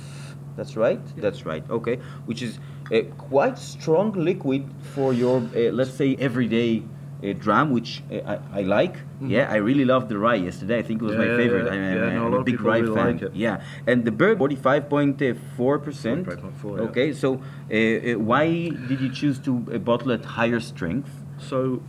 [0.56, 1.00] That's right.
[1.16, 1.64] That's right.
[1.70, 2.58] Okay, which is
[2.92, 4.62] uh, quite strong liquid
[4.94, 6.82] for your uh, let's say everyday.
[7.20, 8.94] Uh, dram, which uh, I, I like.
[9.20, 10.78] Yeah, I really loved the rye yesterday.
[10.78, 11.14] I think it was.
[11.14, 11.64] Yeah, my favorite.
[11.66, 11.72] yeah.
[11.72, 13.18] I'm, Yeah, I'm- no, a I'm lot a big rye really fan.
[13.18, 13.30] like.
[13.34, 15.20] Yeah, and the bird, forty-five point
[15.56, 16.26] four percent.
[16.28, 16.84] 45.4, yeah.
[16.84, 21.10] Okay, so uh, uh, why did you choose to uh, bottle at higher strength?
[21.38, 21.82] So,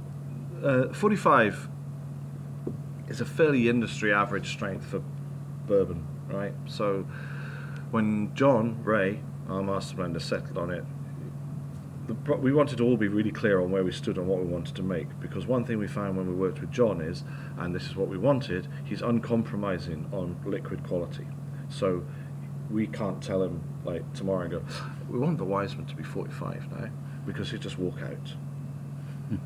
[0.64, 1.70] uh, 45
[3.08, 5.02] is a fairly industry average strength for
[5.68, 6.54] bourbon, right?
[6.66, 7.06] So,
[7.92, 9.18] when John Rhea,
[9.50, 10.84] our master blender, settled on it,
[12.08, 14.46] the, we wanted to all be really clear on where we stood and what we
[14.46, 15.08] wanted to make.
[15.20, 17.24] Because one thing we found when we worked with John is,
[17.58, 21.28] and this is what we wanted, he's uncompromising on liquid quality.
[21.70, 22.04] So,
[22.72, 24.64] we can't tell him like tomorrow and go,
[25.10, 26.90] we want the Wiseman to be 45 now,
[27.26, 28.34] because he'd just walk out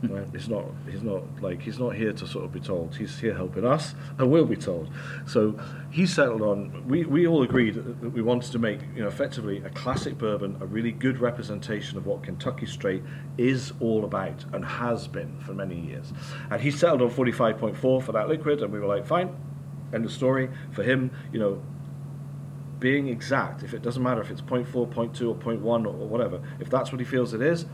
[0.03, 0.27] right?
[0.31, 0.65] He's not.
[0.89, 2.95] He's not like he's not here to sort of be told.
[2.95, 4.89] He's here helping us, and we'll be told.
[5.25, 5.59] So
[5.91, 6.87] he settled on.
[6.87, 10.57] We, we all agreed that we wanted to make you know effectively a classic bourbon,
[10.61, 13.03] a really good representation of what Kentucky Straight
[13.37, 16.13] is all about and has been for many years.
[16.49, 19.05] And he settled on forty five point four for that liquid, and we were like,
[19.05, 19.35] fine,
[19.93, 20.49] end of story.
[20.71, 21.61] For him, you know,
[22.79, 26.41] being exact, if it doesn't matter if it's 0.4, 0.2, or 0.1 or, or whatever,
[26.59, 27.65] if that's what he feels it is,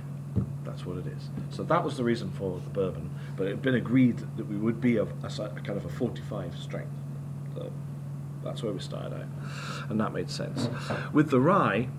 [0.63, 1.29] that's what it is.
[1.49, 3.09] So that was the reason for the bourbon.
[3.35, 5.89] But it had been agreed that we would be of a, a kind of a
[5.89, 6.91] 45 strength.
[7.55, 7.71] So
[8.43, 9.89] that's where we started out.
[9.89, 10.69] And that made sense.
[11.11, 11.89] With the rye,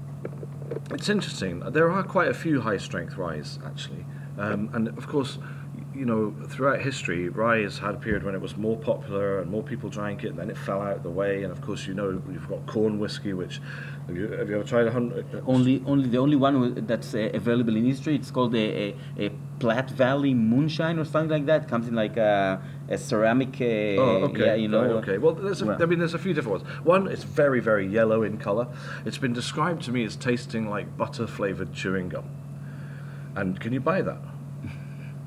[0.91, 1.61] it's interesting.
[1.61, 4.05] There are quite a few high strength ryes, actually.
[4.39, 5.39] Um, and of course,
[5.95, 9.51] you know, throughout history, rye has had a period when it was more popular and
[9.51, 11.43] more people drank it, and then it fell out of the way.
[11.43, 13.61] And of course, you know, you've got corn whiskey, which
[14.07, 15.27] have you, have you ever tried a hundred?
[15.47, 18.15] Only, only the only one that's uh, available in history.
[18.15, 21.69] It's called a, a, a Platte Valley Moonshine or something like that.
[21.69, 23.61] Comes in like a, a ceramic.
[23.61, 24.47] Uh, Oh, okay.
[24.47, 24.83] Yeah, you know.
[24.83, 25.19] Right, okay.
[25.19, 25.83] Well, there's a, Well.
[25.83, 26.85] I mean, there's a few different ones.
[26.87, 28.69] One, it's very, very yellow in color.
[29.05, 32.25] It's been described to me as tasting like butter flavored chewing gum.
[33.35, 34.19] And can you buy that?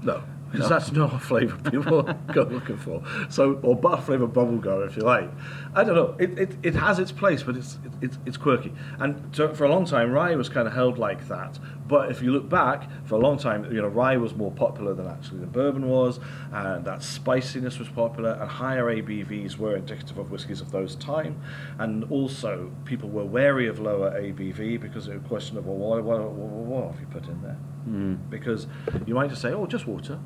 [0.01, 0.23] No.
[0.63, 3.03] because that's not a flavour people go looking for.
[3.29, 5.31] So, or butter flavour bubble gum, if you like.
[5.73, 6.15] I don't know.
[6.19, 8.71] It, it, it has its place, but it's it, it's, it's quirky.
[8.99, 11.57] And to, for a long time, rye was kind of held like that.
[11.87, 14.93] But if you look back, for a long time, you know, rye was more popular
[14.93, 16.19] than actually the bourbon was,
[16.51, 21.41] and that spiciness was popular, and higher ABVs were indicative of whiskies of those time.
[21.79, 25.77] And also, people were wary of lower ABV because it was a question of, well,
[25.77, 27.57] what, what, what, what have you put in there?
[27.85, 28.15] Hmm.
[28.29, 28.67] Because
[29.07, 30.19] you might just say, oh, just water.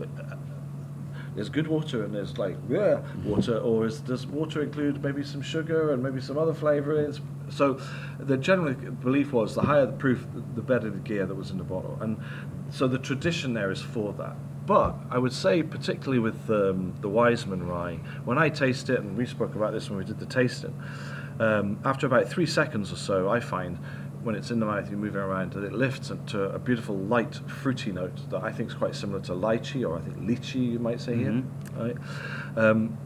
[0.00, 0.36] Uh,
[1.34, 5.40] there's good water and there's like yeah water or is, does water include maybe some
[5.40, 7.20] sugar and maybe some other flavourings
[7.52, 7.80] so
[8.18, 11.58] the general belief was the higher the proof the better the gear that was in
[11.58, 11.98] the bottle.
[12.00, 12.18] And
[12.70, 14.36] so the tradition there is for that.
[14.66, 19.16] But I would say particularly with um, the Wiseman rye when I taste it and
[19.16, 20.74] we spoke about this when we did the tasting
[21.40, 23.78] um, after about three seconds or so I find
[24.22, 27.40] when it's in the mouth, you're moving around, that it lifts to a beautiful light
[27.46, 30.78] fruity note that I think is quite similar to lychee, or I think lychee, you
[30.78, 31.42] might say here.
[31.74, 31.96] Right?
[32.56, 32.96] Um,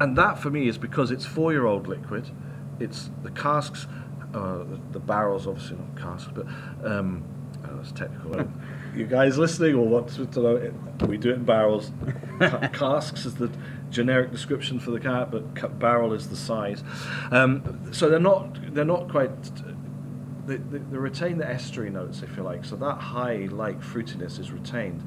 [0.00, 2.30] and that for me is because it's four-year-old liquid.
[2.80, 3.86] It's the casks,
[4.34, 6.46] uh, the, the barrels, obviously not casks, but
[6.84, 7.22] um,
[7.64, 8.48] oh, that's technical.
[8.94, 10.56] you guys listening or want to know?
[10.56, 10.74] It,
[11.06, 11.90] we do it in barrels.
[12.72, 13.50] Casks is the
[13.90, 16.82] generic description for the cat, but barrel is the size.
[17.30, 19.30] Um, so they're not they're not quite.
[20.46, 22.64] They, retain the estery notes, if you like.
[22.64, 25.02] So that high like fruitiness is retained,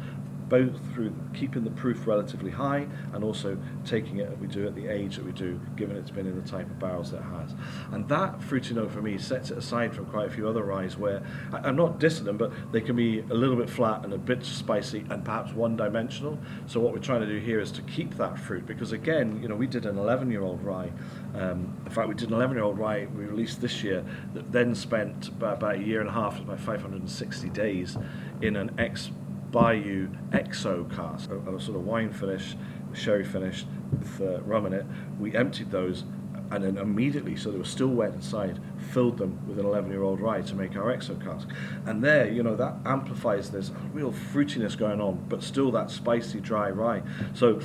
[0.49, 4.87] both through keeping the proof relatively high and also taking it, we do at the
[4.87, 7.55] age that we do, given it's been in the type of barrels that it has.
[7.91, 10.97] And that fruity note for me sets it aside from quite a few other ryes
[10.97, 14.13] where I, I'm not dissing them, but they can be a little bit flat and
[14.13, 16.37] a bit spicy and perhaps one dimensional.
[16.67, 19.47] So what we're trying to do here is to keep that fruit because again, you
[19.47, 20.91] know, we did an 11 year old rye.
[21.33, 24.51] Um, in fact, we did an 11 year old rye we released this year that
[24.51, 27.97] then spent about, about a year and a half, about 560 days
[28.41, 29.09] in an ex
[29.55, 32.57] Bayou XO cask, a, a sort of wine finish,
[32.93, 34.85] sherry finish with uh, rum in it.
[35.17, 36.03] We emptied those
[36.51, 38.59] and then immediately, so they were still wet inside,
[38.91, 41.47] filled them with an 11 year old rye to make our XO cask.
[41.85, 46.41] And there, you know, that amplifies this real fruitiness going on, but still that spicy,
[46.41, 47.01] dry rye.
[47.33, 47.61] So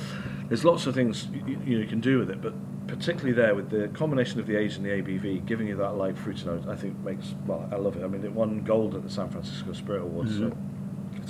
[0.47, 2.53] there's lots of things you, you, know, you can do with it, but
[2.87, 6.17] particularly there with the combination of the age and the ABV, giving you that light
[6.17, 8.03] fruity note, I think makes, well, I love it.
[8.05, 10.55] I mean, it won gold at the San Francisco Spirit Awards, so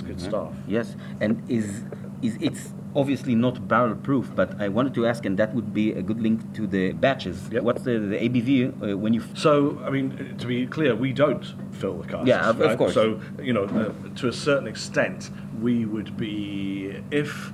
[0.02, 0.52] it's good stuff.
[0.66, 1.82] Yes, and is
[2.22, 5.92] is it's obviously not barrel proof, but I wanted to ask, and that would be
[5.92, 7.48] a good link to the batches.
[7.50, 7.62] Yep.
[7.62, 9.22] What's the, the ABV uh, when you?
[9.22, 12.28] f- So, I mean, to be clear, we don't fill the casks.
[12.28, 12.94] Yeah, of- of course.
[12.94, 17.52] So, you know, uh, to a certain extent, we would be if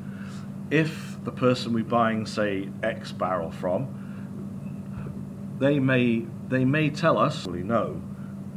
[0.70, 3.87] if the person we're buying, say, X barrel from,
[5.58, 8.02] they may they may tell us, well, no,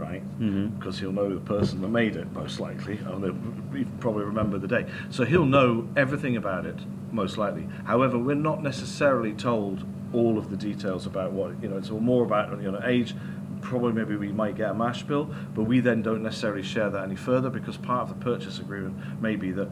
[0.01, 0.23] right?
[0.39, 0.77] Mm-hmm.
[0.77, 4.67] Because he'll know the person that made it most likely, and they'll probably remember the
[4.67, 4.85] day.
[5.11, 6.75] So he'll know everything about it
[7.11, 7.67] most likely.
[7.85, 11.77] However, we're not necessarily told all of the details about what you know.
[11.77, 13.13] It's more about you know age.
[13.61, 17.03] Probably maybe we might get a mash bill, but we then don't necessarily share that
[17.03, 19.69] any further because part of the purchase agreement may be that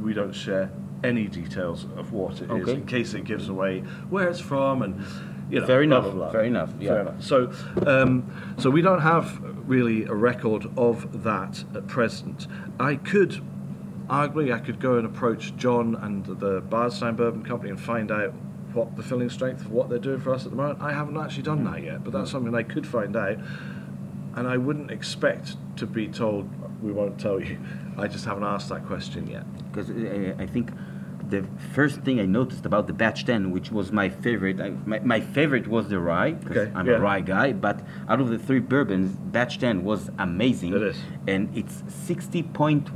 [0.00, 0.70] we don't share
[1.02, 2.74] any details of what it is Okay.
[2.74, 5.04] in case it gives away where it's from and
[5.50, 6.30] you know Fair blah, enough, blah, blah.
[6.30, 6.88] fair enough, yeah.
[6.90, 7.22] Fair enough.
[7.22, 7.52] So,
[7.86, 12.46] um, so we don't have really a record of that at present.
[12.78, 13.40] I could,
[14.08, 18.32] arguably, I could go and approach John and the Bardstown Bourbon Company and find out
[18.72, 20.80] what the filling strength of what they're doing for us at the moment.
[20.82, 23.38] I haven't actually done that yet, but that's something I could find out.
[24.34, 26.48] And I wouldn't expect to be told
[26.82, 27.58] we won't tell you.
[27.98, 29.44] I just haven't asked that question yet.
[29.72, 30.70] Because uh, I think
[31.28, 35.00] the first thing I noticed about the batch 10, which was my favorite, I, my,
[35.00, 36.94] my favorite was the rye, because Okay, I'm yeah.
[36.94, 40.74] a rye guy, but out of the three bourbons, batch 10 was amazing.
[40.74, 40.96] It is.
[41.26, 42.92] And it's 60.1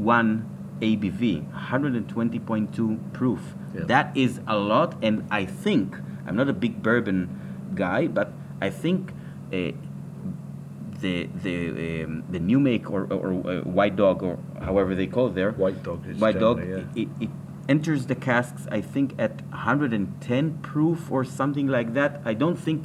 [0.80, 3.54] ABV, 120.2 proof.
[3.74, 3.84] Yeah.
[3.84, 8.70] That is a lot, and I think, I'm not a big bourbon guy, but I
[8.70, 9.12] think
[9.52, 9.72] uh,
[11.00, 15.28] the the um, the new make or, or, uh, white dog or however they call
[15.28, 17.30] it there White dog is white dog it, it
[17.74, 22.12] enters the casks I think at 110 proof or something like that.
[22.24, 22.80] I don't think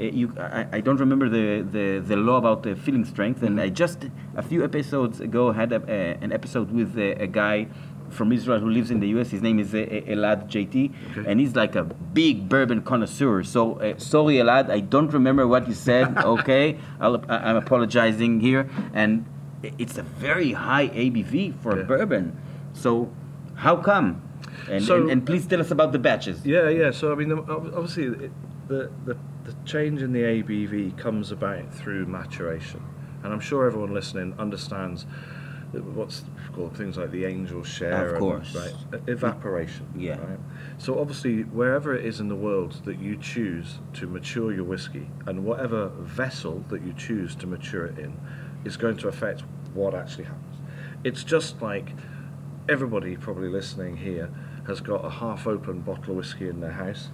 [0.00, 3.54] uh, you I, I don't remember the, the, the law about the filling strength and
[3.66, 3.98] I just
[4.42, 7.58] a few episodes ago had a, a, an episode with a, a guy
[8.18, 9.78] from Israel who lives in the US his name is uh,
[10.14, 10.74] Elad JT
[11.18, 11.30] Okay.
[11.30, 11.84] and he's like a
[12.20, 13.36] big bourbon connoisseur.
[13.44, 16.66] So uh, sorry Elad I don't remember what you said okay?
[17.00, 18.62] I'll, I'm apologizing here.
[19.02, 19.12] And
[19.82, 21.84] it's a very high ABV for Yeah.
[21.92, 22.24] bourbon.
[22.72, 22.90] So
[23.60, 24.22] how come
[24.70, 26.90] and, So- and, and please tell us about the batches Yeah, yeah.
[26.90, 28.32] So I mean, obviously, it,
[28.68, 32.80] the, the the change in the ABV comes about through maturation,
[33.22, 35.06] and I'm sure everyone listening understands
[35.72, 38.06] what's called things like the angel share.
[38.08, 38.54] Of and- course.
[38.54, 38.74] right?
[39.08, 39.86] Evaporation.
[39.96, 40.18] Yeah.
[40.18, 40.38] Right?
[40.78, 45.06] So obviously, wherever it is in the world that you choose to mature your whiskey,
[45.26, 48.12] and whatever vessel that you choose to mature it in,
[48.64, 49.42] is going to affect
[49.74, 50.56] what actually happens.
[51.04, 51.88] It's just like
[52.68, 54.30] everybody probably listening here
[54.66, 57.08] has got a half-open bottle of whiskey in their house,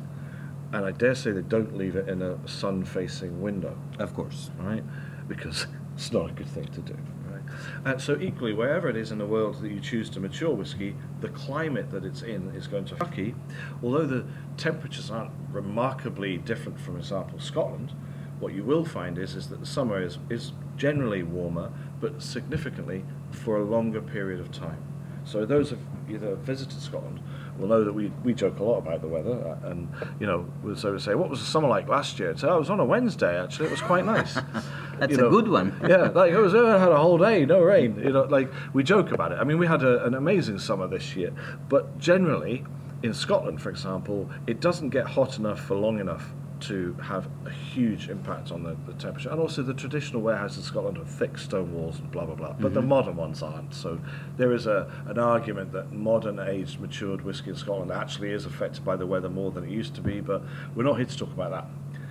[0.73, 4.51] and I dare say they don't leave it in a sun-facing window Of course.
[4.59, 4.83] right?
[5.29, 6.97] Because it's not a good thing to do,
[7.31, 7.43] right?
[7.85, 10.95] And so equally, wherever it is in the world that you choose to mature whiskey,
[11.21, 13.35] the climate that it's in is going to Kentucky,
[13.83, 17.93] although the temperatures aren't remarkably different from, for example, Scotland.
[18.41, 23.05] What you will find is, is that the summer is, is generally warmer, but significantly
[23.31, 24.83] for a longer period of time.
[25.27, 27.21] So those of you that have visited Scotland
[27.59, 29.89] will know that we, we joke a lot about the weather, uh, and
[30.21, 32.57] you know, we'll so we say, "What was the summer like last year?" So oh,
[32.57, 33.43] it was on a Wednesday.
[33.43, 34.35] Actually, it was quite nice.
[34.99, 35.79] That's You a good one.
[35.89, 36.55] yeah, like it was.
[36.55, 37.99] I had a whole day, no rain.
[37.99, 39.39] You know, like we joke about it.
[39.41, 41.33] I mean, we had a, an amazing summer this year,
[41.69, 42.65] but generally,
[43.03, 47.51] in Scotland, for example, it doesn't get hot enough for long enough to have a
[47.51, 49.31] huge impact on the, the temperature.
[49.31, 52.55] And also, the traditional warehouses in Scotland have thick stone walls and blah blah blah.
[52.59, 52.89] But the mm-hmm.
[52.89, 53.75] modern ones aren't.
[53.75, 54.01] So
[54.37, 58.85] there is a an argument that modern aged matured whiskey in Scotland actually is affected
[58.85, 60.21] by the weather more than it used to be.
[60.21, 60.43] But
[60.75, 61.67] we're not here to talk about that.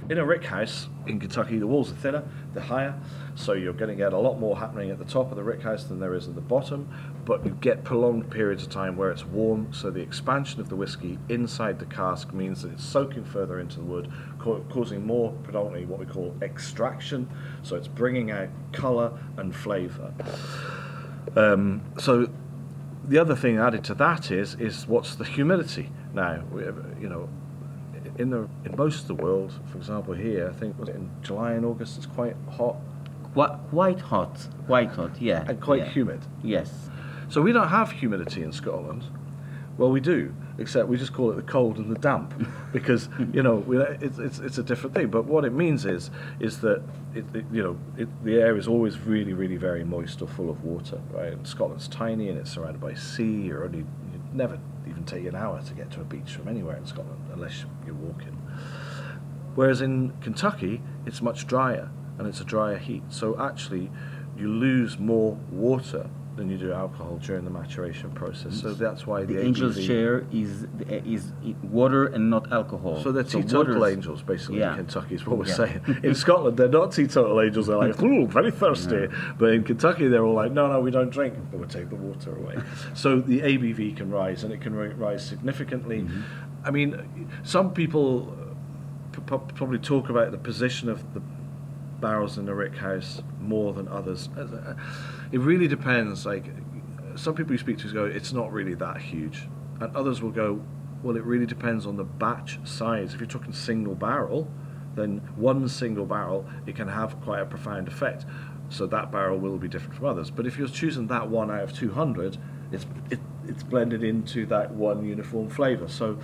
[0.08, 2.94] In a rick house in Kentucky, the walls are thinner, they're higher,
[3.34, 5.64] so you're going to get a lot more happening at the top of the rick
[5.64, 6.88] house than there is at the bottom,
[7.26, 10.76] but you get prolonged periods of time where it's warm, so the expansion of the
[10.76, 15.32] whiskey inside the cask means that it's soaking further into the wood, ca- causing more
[15.44, 17.28] predominantly what we call extraction,
[17.64, 20.14] so it's bringing out colour and flavour.
[21.36, 22.30] Um, so
[23.04, 26.44] the other thing added to that is is what's the humidity now
[27.00, 27.30] you know
[28.18, 31.10] in the in most of the world for example here I think was it in
[31.22, 32.78] July and August it's quite hot
[33.34, 34.48] Quite, quite hot.
[34.66, 35.44] Quite hot, yeah.
[35.46, 35.90] and quite yeah.
[35.90, 36.90] humid Yes.
[37.28, 39.04] so we don't have humidity in Scotland
[39.78, 42.34] well we do except we just call it the cold and the damp
[42.72, 46.10] because you know we, it's, it's, it's a different thing but what it means is
[46.40, 46.82] is that
[47.14, 50.50] it, it, you know it, the air is always really really very moist or full
[50.50, 54.58] of water right and Scotland's tiny and it's surrounded by sea you're only you never
[54.88, 57.66] even take you an hour to get to a beach from anywhere in Scotland unless
[57.86, 58.42] you're walking.
[59.56, 63.04] Whereas in Kentucky it's much drier and it's a drier heat.
[63.10, 63.92] So actually
[64.38, 69.24] you lose more water than you do alcohol during the maturation process so that's why
[69.24, 71.32] the, The angel's ABV share is is
[71.64, 73.02] water and not alcohol.
[73.02, 74.72] so they're teetotal water's- angels, basically, Yeah.
[74.72, 75.54] in Kentucky, is what we're Yeah.
[75.54, 75.82] saying.
[76.04, 77.68] In Scotland, they're not teetotal angels.
[77.68, 79.08] They're like, ooh, very thirsty.
[79.38, 81.36] But in Kentucky, they're all like, no, no, we don't drink.
[81.52, 82.56] But we'll take the water away.
[82.94, 86.02] so the ABV can rise, and it can rise significantly.
[86.02, 86.22] Mm-hmm.
[86.68, 88.36] I mean, some people
[89.26, 91.22] probably talk about the position of the
[92.02, 94.28] barrels in the rick house more than others.
[95.32, 96.26] It really depends.
[96.26, 96.46] Like
[97.16, 99.48] some people you speak to go, it's not really that huge,
[99.80, 100.62] and others will go,
[101.04, 103.14] well, it really depends on the batch size.
[103.14, 104.52] If you're talking single barrel,
[104.96, 108.26] then one single barrel it can have quite a profound effect.
[108.70, 110.32] So that barrel will be different from others.
[110.32, 112.38] But if you're choosing that one out of 200,
[112.72, 115.88] it's it, it's blended into that one uniform flavour.
[115.88, 116.18] So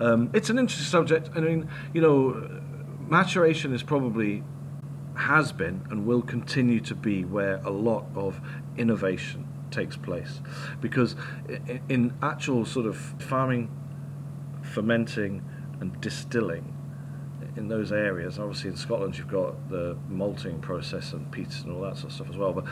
[0.00, 1.30] um, it's an interesting subject.
[1.34, 2.60] I mean, you know,
[3.08, 4.44] maturation is probably
[5.18, 8.40] has been and will continue to be where a lot of
[8.76, 10.40] innovation takes place.
[10.80, 11.16] Because
[11.88, 13.70] in actual sort of farming
[14.62, 15.44] fermenting
[15.80, 16.74] and distilling
[17.56, 21.80] in those areas obviously in Scotland you've got the malting process and peats and all
[21.80, 22.64] that sort of stuff as well but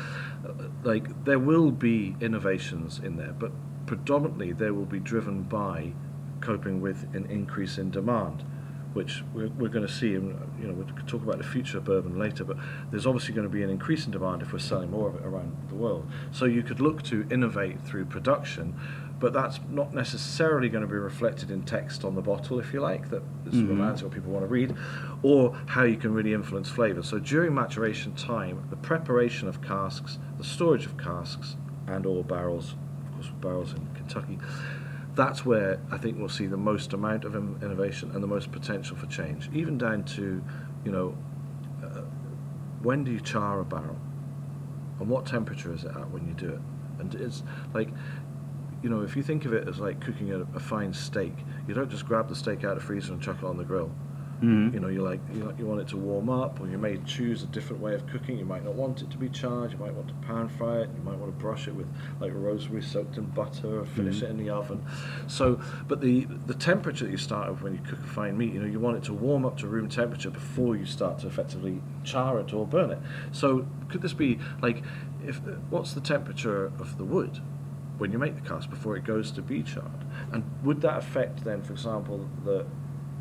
[0.49, 3.51] uh, like there will be innovations in there but
[3.87, 5.93] predominantly they will be driven by
[6.41, 8.45] coping with an increase in demand
[8.97, 11.85] which we're, we're going to see, and you know, we'll talk about the future of
[11.85, 12.57] bourbon later, but
[12.91, 15.23] there's obviously going to be an increase in demand if we're selling more of it
[15.23, 16.11] around the world.
[16.33, 18.75] So you could look to innovate through production,
[19.21, 22.81] but that's not necessarily going to be reflected in text on the bottle, if you
[22.81, 24.75] like, that is romantic what people want to read,
[25.23, 27.03] or how you can really influence flavour.
[27.03, 31.57] So during maturation time, the preparation of casks, the storage of casks,
[31.87, 32.77] and or barrels,
[33.07, 34.39] of course, barrels in Kentucky,
[35.17, 38.97] that's where I think we'll see the most amount of innovation and the most potential
[38.97, 40.43] for change, even down to,
[40.85, 41.17] you know,
[41.83, 42.03] uh,
[42.83, 43.99] when do you char a barrel,
[45.01, 46.61] and what temperature is it at when you do it,
[47.01, 47.43] and it's
[47.73, 47.89] like,
[48.83, 51.33] you know, if you think of it as like cooking a, a fine steak,
[51.67, 53.65] you don't just grab the steak out of the freezer and chuck it on the
[53.65, 53.91] grill.
[54.43, 54.75] Mhm.
[54.75, 57.43] You know, you like you, you want it to warm up, or you may choose
[57.43, 58.39] a different way of cooking.
[58.39, 59.73] You might not want it to be charred.
[59.73, 60.91] You might want to pan fry it.
[60.95, 61.87] You might want to brush it with
[62.21, 64.23] like rosemary soaked in butter, or finish Mhm.
[64.25, 64.83] it in the oven.
[65.27, 68.53] So, but the the temperature that you start with when you cook a fine meat,
[68.53, 71.27] you know, you want it to warm up to room temperature before you start to
[71.27, 72.99] effectively char it or burn it.
[73.33, 74.83] So, could this be like,
[75.25, 77.41] if what's the temperature of the wood?
[77.99, 80.05] when you make the cast before it goes to be charred?
[80.31, 82.67] And would that affect then, for example, the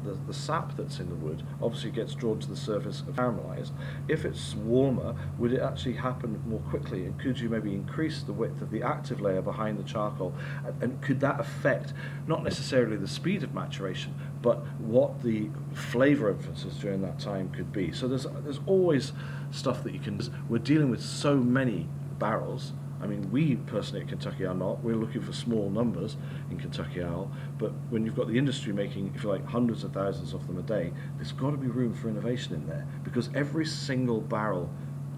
[0.06, 3.72] the, the sap that's in the wood obviously gets drawn to the surface and caramelized.
[4.08, 7.06] If it's warmer, would it actually happen more quickly?
[7.06, 10.34] And could you maybe increase the width of the active layer behind the charcoal?
[10.66, 11.94] And, and could that affect
[12.28, 17.72] not necessarily the speed of maturation, but what the flavor influences during that time could
[17.72, 17.92] be?
[17.92, 19.12] So there's there's always
[19.52, 20.20] stuff that you can.
[20.48, 21.88] We're dealing with so many
[22.20, 22.74] barrels.
[23.02, 24.84] I mean, we personally at Kentucky are not.
[24.84, 26.18] We're looking for small numbers
[26.50, 27.32] in Kentucky Owl.
[27.58, 30.58] But when you've got the industry making, if you like, hundreds of thousands of them
[30.58, 34.70] a day, there's got to be room for innovation in there because every single barrel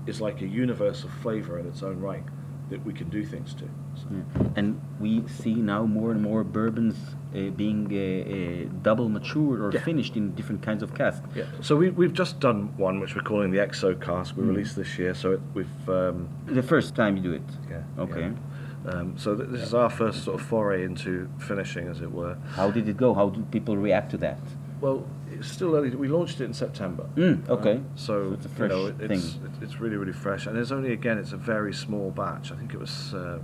[0.08, 2.24] is like a universe of flavor in its own right
[2.70, 3.64] that we can do things to.
[3.96, 4.50] So, Yeah.
[4.56, 6.96] And we see now more and more bourbons
[7.36, 9.82] uh, being uh, uh, double matured or Yeah.
[9.82, 11.28] finished in different kinds of casks.
[11.36, 11.46] yeah.
[11.62, 14.36] So we, we've just done one which we're calling the Exo cask.
[14.38, 15.14] We released this year.
[15.14, 17.48] So it, we've um, The first time you do it.
[17.70, 17.84] yeah.
[18.04, 18.22] Okay.
[18.32, 18.92] yeah.
[18.92, 22.38] Um, so th- this is our first sort of foray into finishing, as it were.
[22.52, 23.14] How did it go?
[23.14, 24.40] How do people react to that?
[24.80, 25.06] Well,
[25.40, 25.90] it's still early.
[25.92, 27.08] We launched it in September.
[27.16, 27.74] Mm, okay.
[27.78, 30.46] Uh, so, So it's a you know, fresh it- it's, it- it's really, really fresh.
[30.48, 32.52] And there's only, again, it's a very small batch.
[32.52, 33.42] I think it was um,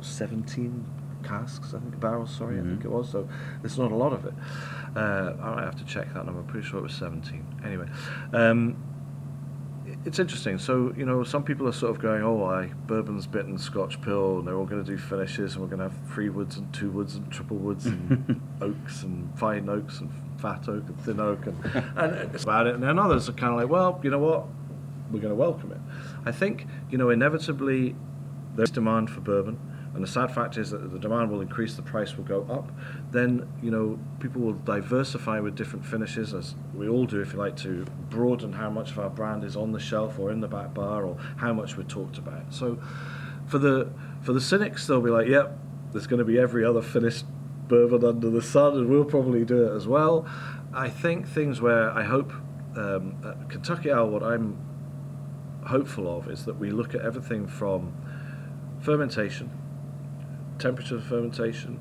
[0.00, 0.84] 17
[1.24, 2.84] casks, I think, barrels, sorry, I think Mhm.
[2.84, 3.10] it was.
[3.10, 3.28] So
[3.62, 4.34] there's not a lot of it.
[4.96, 6.40] Uh, I might have to check that number.
[6.40, 7.44] I'm pretty sure it was 17.
[7.64, 7.86] Anyway.
[8.32, 8.76] Um,
[10.04, 10.58] it's interesting.
[10.58, 14.38] So, you know, some people are sort of going, oh, I bourbon's bitten Scotch pill,
[14.38, 16.72] and they're all going to do finishes, and we're going to have three woods and
[16.72, 21.20] two woods and triple woods and oaks and fine oaks and fat oak and thin
[21.20, 21.64] oak, and,
[21.96, 22.74] and it's about it.
[22.74, 24.46] And then others are kind of like, well, you know what?
[25.10, 25.80] We're going to welcome it.
[26.26, 27.94] I think, you know, inevitably
[28.54, 29.58] there's demand for bourbon.
[29.94, 32.70] And the sad fact is that the demand will increase, the price will go up.
[33.10, 37.38] Then, you know, people will diversify with different finishes, as we all do, if you
[37.38, 40.46] like, to broaden how much of our brand is on the shelf or in the
[40.46, 42.52] back bar or how much we're talked about.
[42.54, 42.78] So,
[43.46, 45.58] for the for the cynics, they'll be like, "Yep,
[45.92, 47.24] there's going to be every other finished
[47.68, 50.26] bourbon under the sun, and we'll probably do it as well."
[50.72, 52.32] I think things where I hope
[52.76, 54.56] um, at Kentucky Owl, what I'm
[55.66, 57.92] hopeful of is that we look at everything from
[58.80, 59.50] fermentation,
[60.58, 61.80] temperature of fermentation,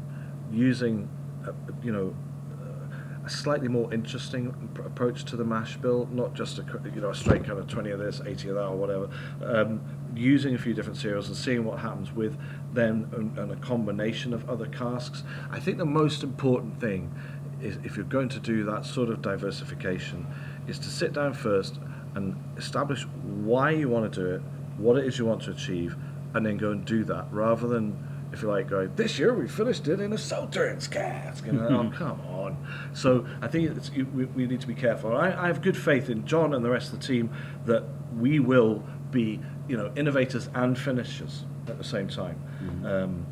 [0.51, 1.09] using,
[1.47, 1.51] uh,
[1.83, 2.15] you know,
[2.61, 7.01] uh, a slightly more interesting pr- approach to the mash bill, not just a you
[7.01, 9.09] know a straight kind of 20 of this, 80 of that, or whatever.
[9.43, 9.81] Um,
[10.17, 12.37] using a few different cereals and seeing what happens with
[12.73, 15.23] them and, and a combination of other casks.
[15.51, 17.13] I think the most important thing
[17.61, 20.27] is if you're going to do that sort of diversification,
[20.67, 21.79] is to sit down first
[22.15, 24.41] and establish why you want to do it,
[24.77, 25.95] what it is you want to achieve,
[26.33, 29.47] and then go and do that rather than if you like going this year we
[29.47, 31.47] finished it in a Sauternes cask.
[31.47, 32.57] And oh come on.
[32.93, 35.15] So I think it's, we, we need to be careful.
[35.15, 37.31] I, I have good faith in John and the rest of the team
[37.65, 37.83] that
[38.15, 42.39] we will be you know innovators and finishers at the same time
[42.85, 43.25] um,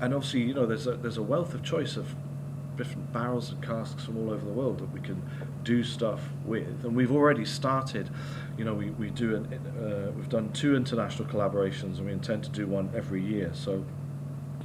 [0.00, 2.14] and obviously you know there's a, there's a wealth of choice of
[2.76, 5.20] different barrels and casks from all over the world that we can
[5.64, 6.82] do stuff with.
[6.82, 8.08] And we've already started,
[8.56, 9.44] you know, we, we do, an,
[9.78, 13.50] uh, we've done two international collaborations and we intend to do one every year.
[13.52, 13.84] So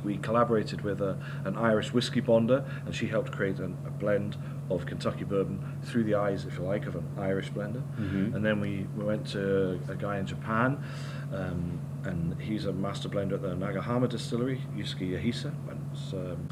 [0.06, 4.38] we collaborated with a, an Irish whiskey bonder and she helped create an, a blend
[4.70, 7.84] of Kentucky bourbon through the eyes, if you like, of an Irish blender.
[8.00, 8.34] Mhm.
[8.34, 10.82] And then we, we went to a guy in Japan
[11.34, 15.54] um, and he's a master blender at the Nagahama distillery, Yusuke Yahisa.
[15.70, 16.48] And it's, um,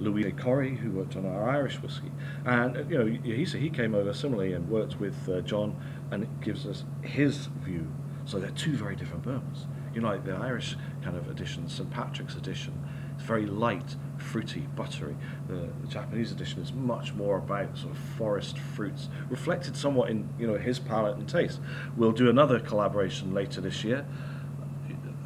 [0.00, 2.10] Louis Corrie, who worked on our Irish whiskey.
[2.46, 5.76] And, you know, Yahisa, he came over similarly and worked with uh, John
[6.10, 7.86] and it gives us his view.
[8.24, 9.66] So they're two very different bourbons.
[9.94, 11.90] You know, like the Irish kind of edition, St.
[11.90, 12.72] Patrick's edition,
[13.14, 15.16] it's very light, fruity, buttery.
[15.48, 20.28] The, the Japanese edition is much more about sort of forest fruits, reflected somewhat in,
[20.38, 21.60] you know, his palate and taste.
[21.96, 24.06] We'll do another collaboration later this year.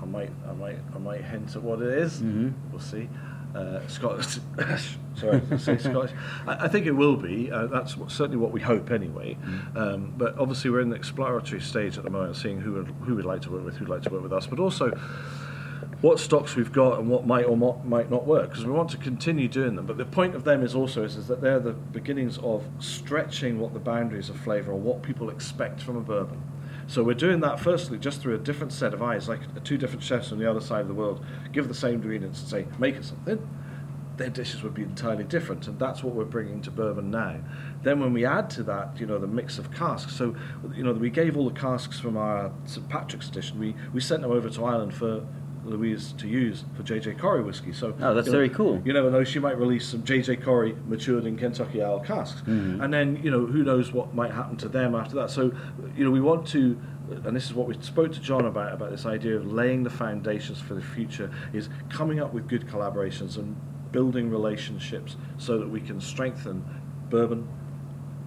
[0.00, 2.20] I might, I might, I might hint at what it is.
[2.20, 2.52] Mhm.
[2.70, 3.08] We'll see.
[3.54, 4.40] Uh, Scottish,
[5.14, 6.10] sorry, say Scottish.
[6.46, 7.50] I, I think it will be.
[7.52, 9.36] Uh, that's what, certainly what we hope, anyway.
[9.76, 13.14] Um, but obviously, we're in the exploratory stage at the moment, seeing who would, who
[13.14, 14.90] would like to work with, who'd like to work with us, but also
[16.00, 18.90] what stocks we've got and what might or mo- might not work because we want
[18.90, 19.86] to continue doing them.
[19.86, 23.58] But the point of them is also is, is that they're the beginnings of stretching
[23.58, 26.42] what the boundaries of flavour or what people expect from a bourbon.
[26.86, 30.02] So we're doing that firstly just through a different set of eyes, like two different
[30.02, 32.96] chefs on the other side of the world give the same ingredients and say make
[32.98, 33.48] us something.
[34.16, 37.40] their dishes would be entirely different, and that's what we're bringing to bourbon now.
[37.82, 40.14] Then when we add to that, you know, the mix of casks.
[40.14, 40.36] So,
[40.74, 43.58] you know, we gave all the casks from our St Patrick's edition.
[43.58, 45.26] We we sent them over to Ireland for
[45.64, 47.72] Louise to use for JJ Corry whiskey.
[47.72, 48.82] So Oh, that's you know, very cool.
[48.84, 52.80] You never know; she might release some JJ Corry matured in Kentucky Owl casks, Mm-hmm.
[52.82, 55.30] and then you know who knows what might happen to them after that.
[55.30, 55.52] So,
[55.96, 56.80] you know, we want to,
[57.24, 59.90] and this is what we spoke to John about about this idea of laying the
[59.90, 63.56] foundations for the future is coming up with good collaborations and
[63.92, 66.64] building relationships so that we can strengthen
[67.10, 67.46] bourbon,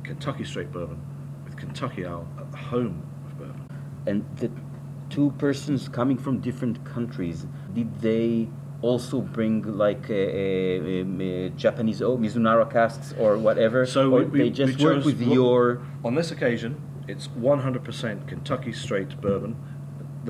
[0.04, 1.02] Kentucky straight bourbon,
[1.46, 3.68] with Kentucky Owl at the home of bourbon.
[4.06, 4.50] And the
[5.10, 8.50] two persons coming from different countries, did they
[8.82, 13.86] also bring like uh, uh, um, uh, Japanese oh, Mizunara casks or whatever?
[13.86, 15.82] So or we, they just we work with your.
[16.04, 19.56] On this occasion, it's 100% Kentucky straight bourbon.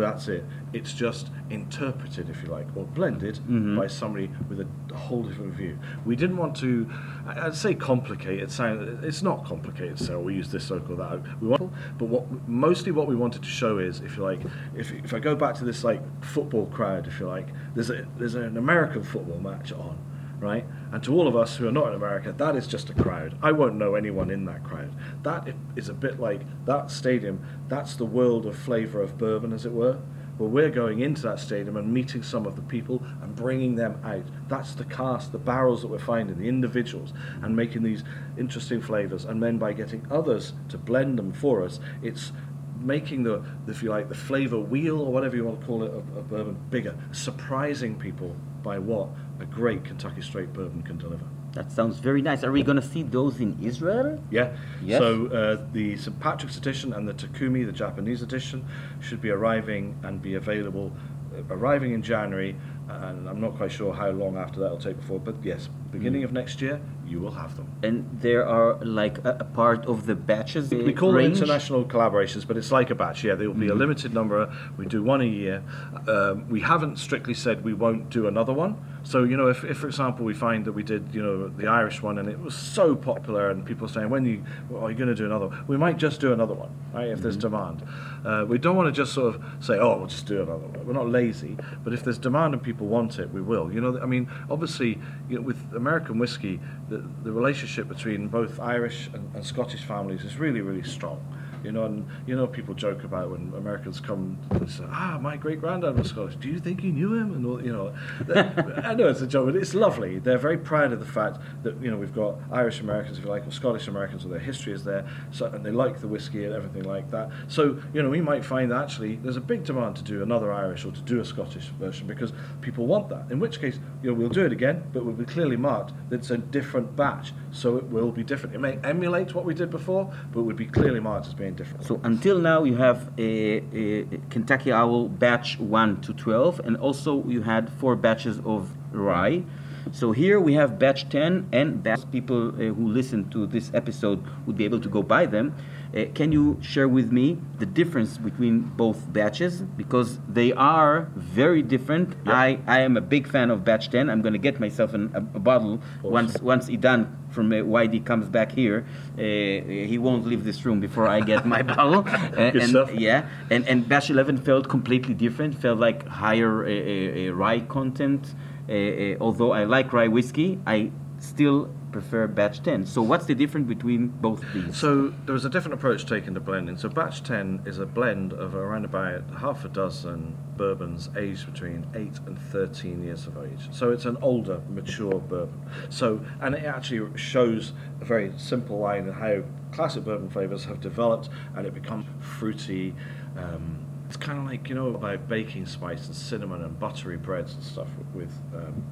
[0.02, 0.46] That's it.
[0.74, 3.78] It's just interpreted, if you like, or blended Mm-hmm.
[3.78, 5.78] by somebody with a whole different view.
[6.06, 6.90] We didn't want to,
[7.26, 8.40] I'd say complicate.
[8.42, 10.00] It sound, it's not complicated.
[10.00, 11.22] So we use this local that.
[11.42, 14.42] We want, but what mostly what we wanted to show is, if you like,
[14.76, 18.06] if, if I go back to this like football crowd, if you like, there's a
[18.18, 19.98] there's an American football match on
[20.40, 20.66] right?
[20.92, 23.38] And to all of us who are not in America, that is just a crowd.
[23.42, 24.94] I won't know anyone in that crowd.
[25.24, 29.66] That is a bit like that stadium, that's the world of flavour of bourbon, as
[29.66, 30.00] it were.
[30.38, 34.00] Well, we're going into that stadium and meeting some of the people and bringing them
[34.04, 34.26] out.
[34.48, 37.12] That's the cast, the barrels that we're finding, the individuals,
[37.42, 38.04] and making these
[38.38, 39.26] interesting flavours.
[39.26, 42.32] And then by getting others to blend them for us, it's
[42.80, 45.92] making the, if you like, the flavour wheel or whatever you want to call it
[45.92, 49.10] of, of bourbon bigger, surprising people by what
[49.40, 51.26] a great Kentucky straight bourbon can deliver.
[51.54, 52.44] That sounds very nice.
[52.44, 54.22] Are we gonna see those in Israel?
[54.30, 54.56] Yeah.
[54.84, 55.00] Yes.
[55.00, 58.66] So uh, the St Patrick's edition and the Takumi, the Japanese edition,
[59.00, 60.92] should be arriving and be available,
[61.36, 62.56] uh, arriving in January.
[62.90, 66.24] And I'm not quite sure how long after that will take before, but yes, beginning
[66.24, 67.72] of next year, you will have them.
[67.84, 70.70] And there are like a, a part of the batches.
[70.70, 71.36] We uh, call range?
[71.36, 73.24] them international collaborations, but it's like a batch.
[73.24, 74.54] Yeah, there will be a limited number.
[74.78, 75.64] We do one a year.
[76.08, 78.78] Um, we haven't strictly said we won't do another one.
[79.04, 81.68] So you know, if, if for example we find that we did you know the
[81.68, 84.98] Irish one and it was so popular and people saying when you well, are you
[84.98, 85.48] going to do another?
[85.48, 87.08] one?" We might just do another one, right?
[87.08, 87.84] If there's demand,
[88.26, 90.86] uh, we don't want to just sort of say oh we'll just do another one.
[90.86, 93.72] We're not lazy, but if there's demand and people want it, we will.
[93.72, 96.60] You know, I mean, obviously, you know, with American whiskey,
[96.90, 101.22] the, the relationship between both Irish and, and Scottish families is really really strong.
[101.68, 105.36] You know, and you know, people joke about when Americans come and say, "Ah, my
[105.36, 106.38] great granddad was Scottish.
[106.38, 107.94] Do you think you knew him?" And all, you know,
[108.86, 110.20] I know it's a joke, but it's lovely.
[110.20, 113.30] They're very proud of the fact that you know we've got Irish Americans, if you
[113.30, 116.46] like, or Scottish Americans, or their history is there, so, and they like the whiskey
[116.46, 117.32] and everything like that.
[117.50, 120.54] So you know, we might find that actually there's a big demand to do another
[120.54, 123.30] Irish or to do a Scottish version because people want that.
[123.30, 126.20] In which case, you know, we'll do it again, but we'll be clearly marked that
[126.20, 128.56] it's a different batch, so it will be different.
[128.56, 131.57] It may emulate what we did before, but it would be clearly marked as being
[131.58, 131.86] different.
[131.86, 137.24] So until now, you have a, a Kentucky Owl batch one to twelve, and also
[137.28, 139.44] you had four batches of rye.
[139.92, 144.20] So here we have batch ten, and batch people uh, who listen to this episode
[144.46, 145.56] would be able to go buy them.
[145.96, 151.62] Uh, can you share with me the difference between both batches because they are very
[151.62, 152.16] different?
[152.26, 154.10] I, I am a big fan of batch ten.
[154.10, 158.06] I'm going to get myself an, a, a bottle once once Idan from uh, YD
[158.06, 158.86] comes back here.
[159.18, 162.04] Uh, he won't leave this room before I get my bottle.
[162.08, 165.56] Uh, and yeah, and and batch eleven felt completely different.
[165.56, 168.36] Felt like higher uh, uh, uh, rye content.
[168.70, 171.70] Uh, uh, although I like rye whiskey, I still
[172.02, 172.86] prefer batch ten.
[172.86, 174.78] So what's the difference between both these?
[174.78, 176.78] So there was a different approach taken to blending.
[176.78, 181.86] So batch 10 is a blend of around about half a dozen bourbons aged between
[181.96, 183.68] 8 and 13 years of age.
[183.72, 185.60] So it's an older, mature bourbon.
[185.90, 190.80] So and it actually shows a very simple line of how classic bourbon flavors have
[190.80, 192.94] developed and it becomes fruity.
[193.36, 197.56] Um, it's kind of like you know about baking spice and cinnamon and buttery breads
[197.56, 198.84] and stuff with um,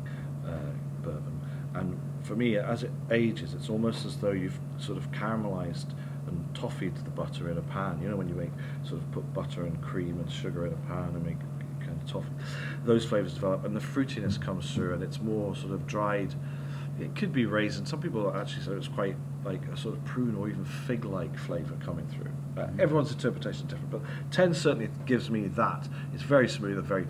[0.46, 1.42] uh, bourbon.
[1.74, 5.92] And for me, as it ages, it's almost as though you've sort of caramelized
[6.28, 8.00] and toffeed the butter in a pan.
[8.02, 8.52] You know, when you make
[8.84, 11.40] sort of put butter and cream and sugar in a pan and make
[11.80, 12.34] kind of toffee,
[12.84, 16.34] those flavors develop, and the fruitiness comes through, and it's more sort of dried.
[17.00, 17.86] It could be raisin.
[17.86, 21.76] Some people actually say it's quite like a sort of prune or even fig-like flavour
[21.84, 22.32] coming through.
[22.58, 24.02] Uh, everyone's interpretation is different, but
[24.32, 25.88] ten certainly gives me that.
[26.14, 27.06] It's very smooth and very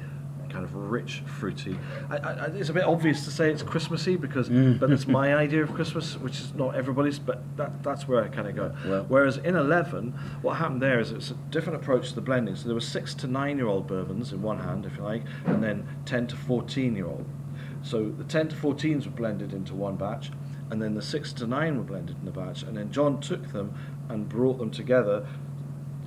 [0.50, 1.78] kind of rich, fruity.
[2.10, 4.80] I, I, it's a bit obvious to say it's Christmassy because, mm.
[4.80, 7.20] but it's my idea of Christmas, which is not everybody's.
[7.20, 8.76] But that, that's where I kind of go.
[8.86, 12.56] Well- Whereas in eleven, what happened there is it's a different approach to the blending.
[12.56, 15.88] So there were six to nine-year-old bourbons in one hand, if you like, and then
[16.06, 17.26] ten to fourteen-year-old
[17.84, 20.32] So the 10 to 14s were blended into one batch,
[20.72, 23.52] and then the 6 to 9 were blended in a batch, and then John took
[23.52, 23.74] them
[24.10, 25.28] and brought them together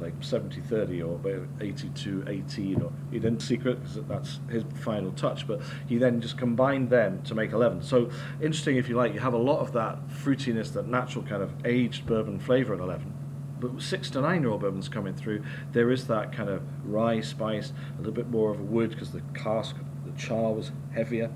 [0.01, 1.20] like 70 30 or
[1.61, 6.38] 82 18 or he didn't secret because that's his final touch but he then just
[6.38, 9.72] combined them to make 11 so interesting if you like you have a lot of
[9.72, 13.12] that fruitiness that natural kind of aged bourbon flavor at 11
[13.61, 15.42] but six to nine year old bourbons coming through
[15.72, 19.11] there is that kind of rye spice a little bit more of a wood because
[19.11, 21.30] the cask the char was heavier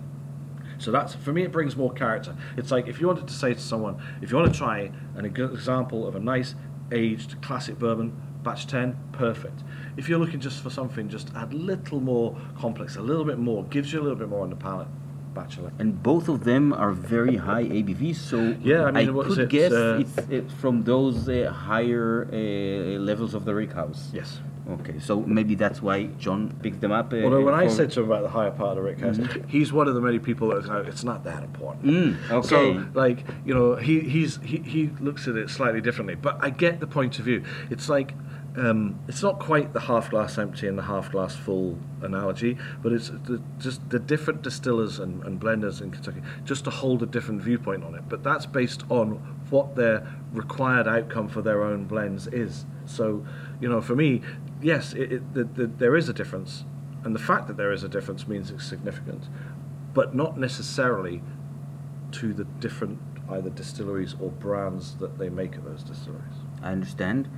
[0.79, 1.43] so that's for me.
[1.45, 2.37] It brings more character.
[2.57, 5.25] It's like if you wanted to say to someone, if you want to try an
[5.25, 6.57] example of a nice
[6.91, 9.62] aged classic bourbon, batch 10, perfect.
[9.97, 13.38] If you're looking just for something, just add a little more complex, a little bit
[13.38, 14.88] more, gives you a little bit more on the palate.
[15.34, 15.80] Batch 11.
[15.80, 19.49] And both of them are very high ABV, so Yeah, I mean, is could it,
[19.49, 22.36] guess uh, it's, it's from those uh, higher uh,
[22.99, 24.11] levels of the rick house.
[24.12, 24.40] Yes.
[24.71, 27.13] Okay, so maybe that's why John picked them up.
[27.13, 29.19] Uh, Although when I said to him about the higher part of the Rick House,
[29.49, 31.85] he's one of the many people that it's not that important.
[31.85, 32.49] Mm, okay.
[32.49, 36.15] So, like, you know, he, he's, he, he looks at it slightly differently.
[36.15, 37.43] But I get the point of view.
[37.71, 38.15] It's like,
[38.57, 42.93] um, it's not quite the half glass empty and the half glass full analogy, but
[42.93, 47.07] it's the, just the different distillers and, and blenders in Kentucky just to hold a
[47.07, 48.03] different viewpoint on it.
[48.09, 49.13] But that's based on
[49.51, 52.65] what their required outcome for their own blends is.
[52.85, 53.25] So,
[53.61, 54.23] you know, for me,
[54.63, 56.65] yes, it, it, the, the, there is a difference,
[57.05, 59.25] and the fact that there is a difference means it's significant,
[59.95, 61.23] but not necessarily
[62.13, 62.99] to the different
[63.31, 66.35] either distilleries or brands that they make at those distilleries.
[66.63, 67.29] I understand.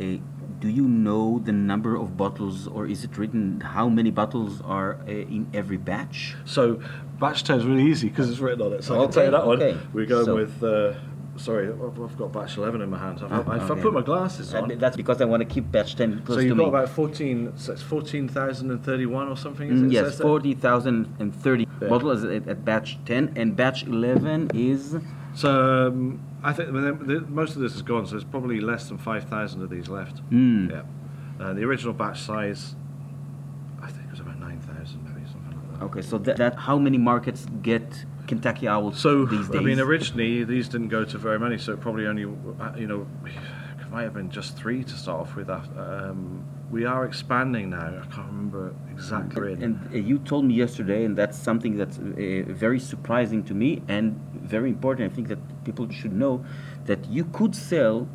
[0.00, 0.16] Uh,
[0.58, 4.94] do you know the number of bottles, or is it written how many bottles are
[5.06, 6.34] uh, in every batch?
[6.44, 6.80] So
[7.20, 8.84] batch 10 is really easy because it's written on it.
[8.84, 9.72] So I'll Okay, tell you that okay.
[9.76, 9.88] one.
[9.92, 10.94] We're going So- with, uh,
[11.36, 13.20] sorry, I've I've got batch 11 in my hand.
[13.22, 13.82] I've, Ah, if I okay.
[13.82, 14.78] put my glasses Uh, on.
[14.78, 16.64] that's because I want to keep batch 10 close So you've me.
[16.64, 19.92] got about 14, so it's 14,031 or something, is Mm, it?
[19.92, 21.88] yes, 40,030 Yeah.
[21.88, 24.96] bottles at, at batch 10, and batch 11 is.
[25.34, 26.90] So um, I think I
[27.30, 30.18] most of this is gone, so there's probably less than 5,000 of these left.
[30.30, 30.68] Hmm.
[30.70, 30.82] Yeah.
[31.40, 32.76] Uh, the original batch size,
[33.82, 35.84] I think it was about 9,000 maybe, something like that.
[35.86, 39.60] Okay, so that, that how many markets get Kentucky Owl So, these days?
[39.60, 43.06] I mean, originally these didn't go to very many, so probably only, uh, you know,
[43.26, 45.48] it might have been just three to start off with.
[45.50, 47.88] uh, Um, we are expanding now.
[48.02, 49.52] I can't remember exactly.
[49.64, 53.82] And uh, you told me yesterday, and that's something that's uh, very surprising to me
[53.88, 54.18] and
[54.54, 55.12] very important.
[55.12, 56.44] I think that people should know
[56.86, 58.08] that you could sell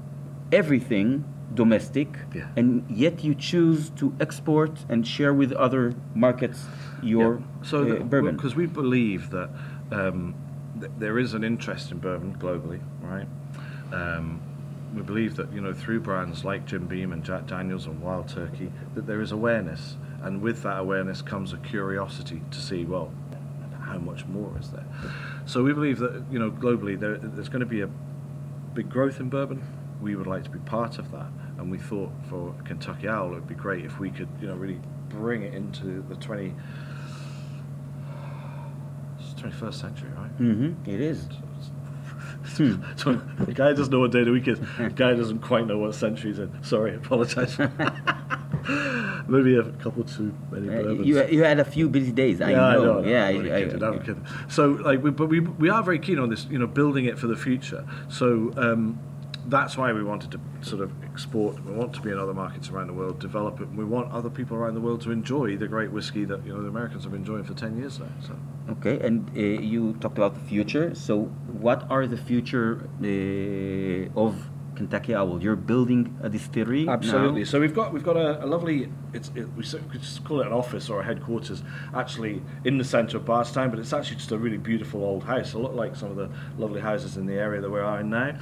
[0.51, 2.47] everything domestic, Yeah.
[2.57, 6.65] and yet you choose to export and share with other markets
[7.01, 7.43] your Yeah.
[7.71, 8.35] so uh, bourbon.
[8.35, 9.49] because we believe that
[9.91, 10.35] um,
[10.79, 13.27] th- there is an interest in bourbon globally, right?
[13.91, 14.41] Um,
[14.95, 18.27] we believe that you know through brands like Jim Beam and Jack Daniels and Wild
[18.27, 23.11] Turkey that there is awareness, and with that awareness comes a curiosity to see well
[23.81, 24.85] how much more is there.
[25.45, 27.89] So we believe that you know globally there, there's going to be a
[28.73, 29.63] big growth in bourbon.
[30.01, 31.27] We would like to be part of that,
[31.57, 34.55] and we thought for Kentucky Owl it would be great if we could you know
[34.55, 34.79] really
[35.09, 36.53] bring it into the 20.
[39.37, 40.29] It's 21st century, right?
[40.31, 41.27] hmm It is.
[42.95, 44.59] so the guy doesn't know what day of the week is.
[44.77, 46.51] The guy doesn't quite know what century he's in.
[46.63, 47.57] Sorry, apologise.
[49.27, 52.41] Maybe a couple too many Uh, you, you had a few busy days.
[52.41, 52.63] I yeah, know.
[52.99, 53.07] I know.
[53.07, 54.25] Yeah, I'm I- I- kidding, kidding.
[54.49, 57.19] So, like, we, but we we are very keen on this, you know, building it
[57.19, 57.85] for the future.
[58.09, 58.99] So um,
[59.47, 61.63] that's why we wanted to sort of export.
[61.65, 63.67] We want to be in other markets around the world, develop it.
[63.69, 66.53] And we want other people around the world to enjoy the great whiskey that you
[66.53, 68.09] know the Americans have been enjoying for ten years now.
[68.21, 68.35] So.
[68.69, 70.93] Okay, and uh, you talked about the future.
[70.93, 71.25] So,
[71.65, 75.41] what are the future uh, of Kentucky Owl?
[75.41, 76.83] You're building a distillery.
[76.83, 76.93] now?
[76.93, 77.45] Absolutely.
[77.45, 80.47] So we've got we've got a, a lovely it's it, we could just call it
[80.47, 81.63] an office or a headquarters
[81.95, 85.53] actually in the centre of Bardstown, but it's actually just a really beautiful old house.
[85.53, 88.37] A lot like some of the lovely houses in the area that we're in now.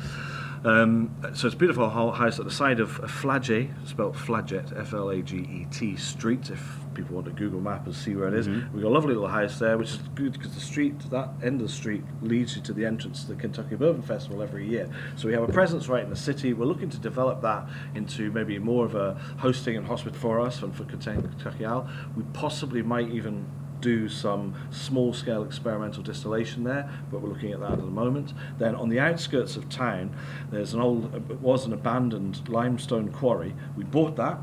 [0.66, 6.50] Um, so it's a beautiful house at the side of Flagey, spelled Flaget, F-L-A-G-E-T Street.
[6.50, 8.48] If people want to Google map and see where it is.
[8.48, 11.62] we've got a lovely little house there, which is good because the street, that end
[11.62, 14.90] of the street, leads you to the entrance to the Kentucky Bourbon Festival every year.
[15.16, 16.54] So we have a presence right in the city.
[16.54, 20.64] We're looking to develop that into maybe more of a hosting and hospital for us
[20.64, 21.88] and for Kentucky Owl.
[22.16, 23.46] We possibly might even
[23.86, 28.34] do some small scale experimental distillation there, but we're looking at that at the moment.
[28.58, 30.16] Then on the outskirts of town,
[30.50, 33.54] there's an old, it was an abandoned limestone quarry.
[33.78, 34.40] We bought that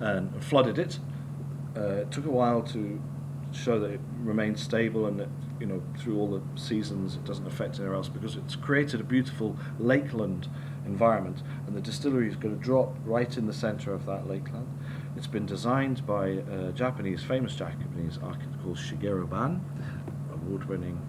[0.00, 0.98] and flooded it.
[1.74, 3.00] Uh, it took a while to
[3.52, 5.28] show that it remains stable and that
[5.60, 9.04] you know through all the seasons it doesn't affect anywhere else because it's created a
[9.04, 10.48] beautiful lakeland
[10.84, 14.68] environment and the distillery is going to drop right in the center of that lakeland.
[15.16, 19.60] It's been designed by a Japanese, famous Japanese architect called Shigeru Ban,
[20.32, 21.00] award winning.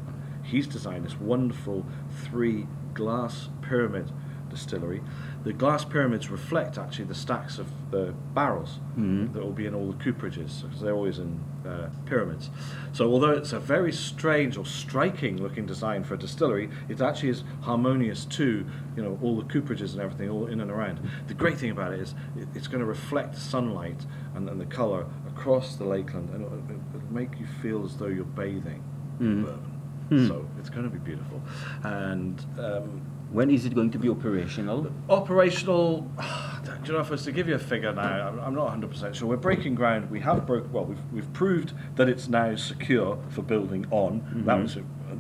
[0.43, 4.12] He's designed this wonderful three glass pyramid
[4.49, 5.01] distillery.
[5.43, 9.34] The glass pyramids reflect actually the stacks of the barrels Mhm.
[9.34, 12.49] that will be in all the cooperages because they're always in uh, pyramids.
[12.93, 17.30] So although it's a very strange or striking looking design for a distillery, it actually
[17.30, 20.99] is harmonious to you know all the cooperages and everything all in and around.
[21.28, 24.05] The great thing about it is it, it's going to reflect sunlight
[24.36, 26.57] and, and the colour across the lakeland and it'll,
[26.95, 28.84] it'll make you feel as though you're bathing
[29.20, 29.45] in Mm.
[29.45, 29.72] bourbon.
[30.11, 30.28] Mm.
[30.28, 31.41] So it's going to be beautiful.
[31.84, 33.01] And um,
[33.36, 34.88] When is it going to be operational?
[35.09, 36.01] Operational,
[36.63, 39.13] do you know if I was to give you a figure now, I'm- not 100%
[39.13, 39.27] sure.
[39.27, 40.09] We're breaking ground.
[40.09, 40.73] We have broke.
[40.73, 44.43] Well, we've, we've proved that it's now secure for building on.
[44.45, 44.61] That Mhm.
[44.61, 44.77] was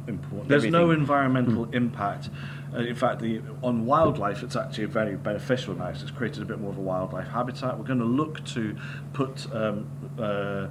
[0.07, 0.47] important.
[0.47, 1.01] There's no Everything.
[1.01, 2.29] environmental impact.
[2.73, 5.91] Uh, in fact, the on wildlife, it's actually very beneficial now.
[5.91, 7.77] So it's created a bit more of a wildlife habitat.
[7.77, 8.77] We're going to look to
[9.11, 9.45] put.
[9.53, 9.87] Um,
[10.17, 10.67] uh,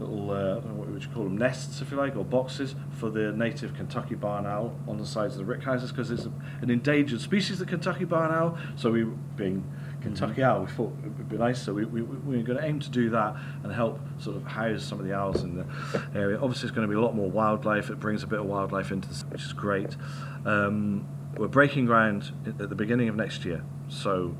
[0.00, 2.24] Little, uh, I don't know what would you call them, nests, if you like, or
[2.24, 6.10] boxes for the native Kentucky barn owl on the sides of the rick houses because
[6.10, 8.58] it's a, an endangered species, the Kentucky barn owl.
[8.76, 9.04] So we,
[9.36, 9.64] being
[10.00, 11.62] Kentucky owl, we thought it would be nice.
[11.62, 14.44] So we, we, we we're going to aim to do that and help sort of
[14.44, 15.66] house some of the owls in the
[16.14, 16.38] area.
[16.40, 17.90] Obviously, it's going to be a lot more wildlife.
[17.90, 19.96] It brings a bit of wildlife into this, which is great.
[20.44, 23.64] Um, we're breaking ground at the beginning of next year.
[23.88, 24.36] So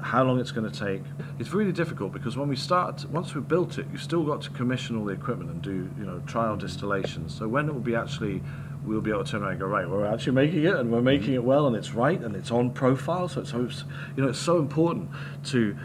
[0.00, 1.02] how long it's going to take.
[1.38, 4.50] It's really difficult because when we start once we've built it you've still got to
[4.50, 7.34] commission all the equipment and do you know trial distillations.
[7.34, 8.42] So when it will be actually
[8.84, 11.02] we'll be able to turn around and go right we're actually making it and we're
[11.02, 13.28] making it well and it's right and it's on profile.
[13.28, 13.68] So it's so
[14.16, 15.10] you know it's so important
[15.46, 15.76] to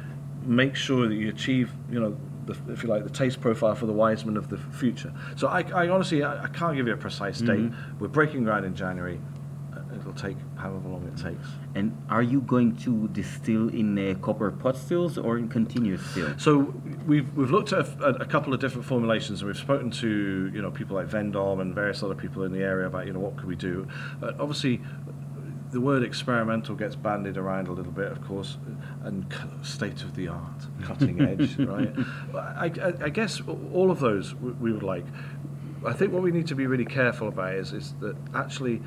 [0.43, 3.85] make sure that you achieve you know the, if you like the taste profile for
[3.85, 5.13] the wise Wiseman of the future.
[5.35, 7.71] So I, I honestly I, I can't give you a precise date.
[7.99, 9.19] We're breaking ground in January.
[9.73, 14.15] Uh, it'll take however long it takes And are you going to distill in uh,
[14.25, 16.37] copper pot stills or in continuous still?
[16.37, 16.73] So
[17.05, 20.61] we've we've looked at a, a couple of different formulations, and we've spoken to you
[20.61, 23.35] know people like Vendome and various other people in the area about you know what
[23.37, 23.87] could we do.
[24.21, 24.81] Uh, obviously,
[25.71, 28.57] the word experimental gets bandied around a little bit, of course,
[29.03, 29.25] and
[29.63, 31.93] state of the art, cutting edge, right?
[32.33, 33.41] I, I, I guess
[33.73, 35.05] all of those we, we would like.
[35.85, 38.81] I think what we need to be really careful about is is that actually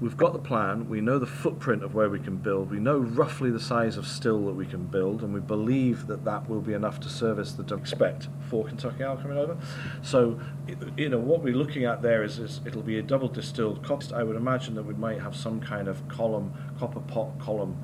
[0.00, 2.98] we've got the plan, we know the footprint of where we can build, we know
[2.98, 6.60] roughly the size of still that we can build, and we believe that that will
[6.60, 9.56] be enough to service the expect for Kentucky Owl coming over.
[10.02, 10.38] So,
[10.96, 14.12] you know, what we're looking at there is, is it'll be a double distilled cost.
[14.12, 17.76] I would imagine that we might have some kind of column, copper pot column,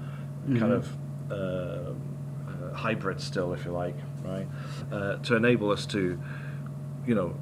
[0.58, 0.88] kind of.
[1.30, 1.92] Uh,
[2.62, 4.46] uh, hybrid still, if you like, right,
[4.90, 6.20] uh, to enable us to,
[7.06, 7.34] you know,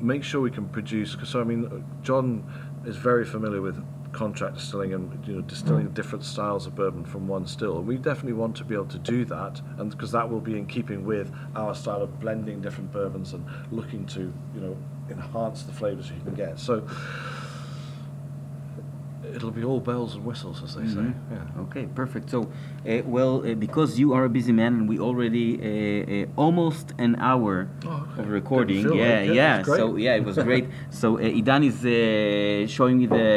[0.00, 1.14] make sure we can produce.
[1.14, 2.44] Because so, I mean, John
[2.86, 3.82] is very familiar with
[4.14, 5.94] contract distilling and you know distilling mm.
[5.94, 7.82] different styles of bourbon from one still.
[7.82, 10.66] We definitely want to be able to do that, and because that will be in
[10.66, 14.76] keeping with our style of blending different bourbons and looking to you know
[15.10, 16.58] enhance the flavors you can get.
[16.58, 16.88] So.
[19.34, 21.00] It'll be all bells and whistles, as they say.
[21.00, 21.14] Mhm.
[21.32, 21.62] Yeah.
[21.64, 22.30] Okay, perfect.
[22.30, 26.44] So, uh, well, uh, because you are a busy man and we already uh, uh,
[26.44, 27.54] almost an hour
[27.86, 28.82] Oh, of recording.
[28.82, 29.62] Yeah, like yeah.
[29.62, 30.66] So yeah, it was great.
[31.00, 33.28] so uh, Idan is uh, showing me the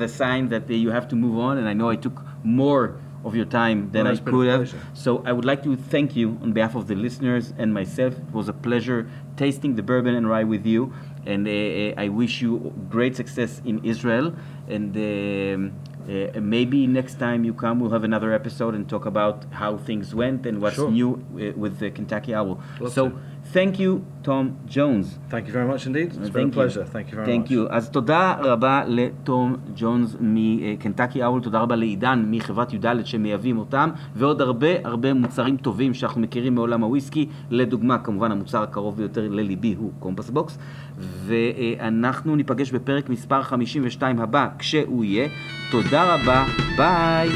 [0.00, 2.84] the sign that you have to move on, and I know I took more
[3.24, 4.74] of your time than Well, I it's been a could have.
[4.92, 8.12] So I would like to thank you on behalf of the listeners and myself.
[8.18, 9.00] It was a pleasure
[9.36, 10.92] tasting the bourbon and rye with you,
[11.26, 14.34] and uh, uh, I wish you great success in Israel.
[14.68, 15.72] And um,
[16.08, 20.14] uh, maybe next time you come, we'll have another episode and talk about how things
[20.14, 20.90] went and what's Sure.
[20.90, 22.60] new uh, with the Kentucky Owl.
[22.80, 23.12] Love so.
[23.52, 25.06] Thank you, Tom Jones.
[25.30, 26.08] Thank you very much indeed.
[26.20, 26.84] It's been a pleasure.
[26.84, 27.50] Thank you very Thank much.
[27.50, 27.66] you.
[27.70, 34.40] אז תודה רבה לתום ג'ונס מקנטקי אאול, תודה רבה לעידן מחברת י"ד שמייבאים אותם, ועוד
[34.40, 39.92] הרבה הרבה מוצרים טובים שאנחנו מכירים מעולם הוויסקי, לדוגמה כמובן המוצר הקרוב ביותר לליבי הוא
[39.98, 40.58] קומפס בוקס,
[40.98, 45.28] ואנחנו ניפגש בפרק מספר 52 הבא כשהוא יהיה.
[45.70, 46.44] תודה רבה,
[46.76, 47.28] ביי.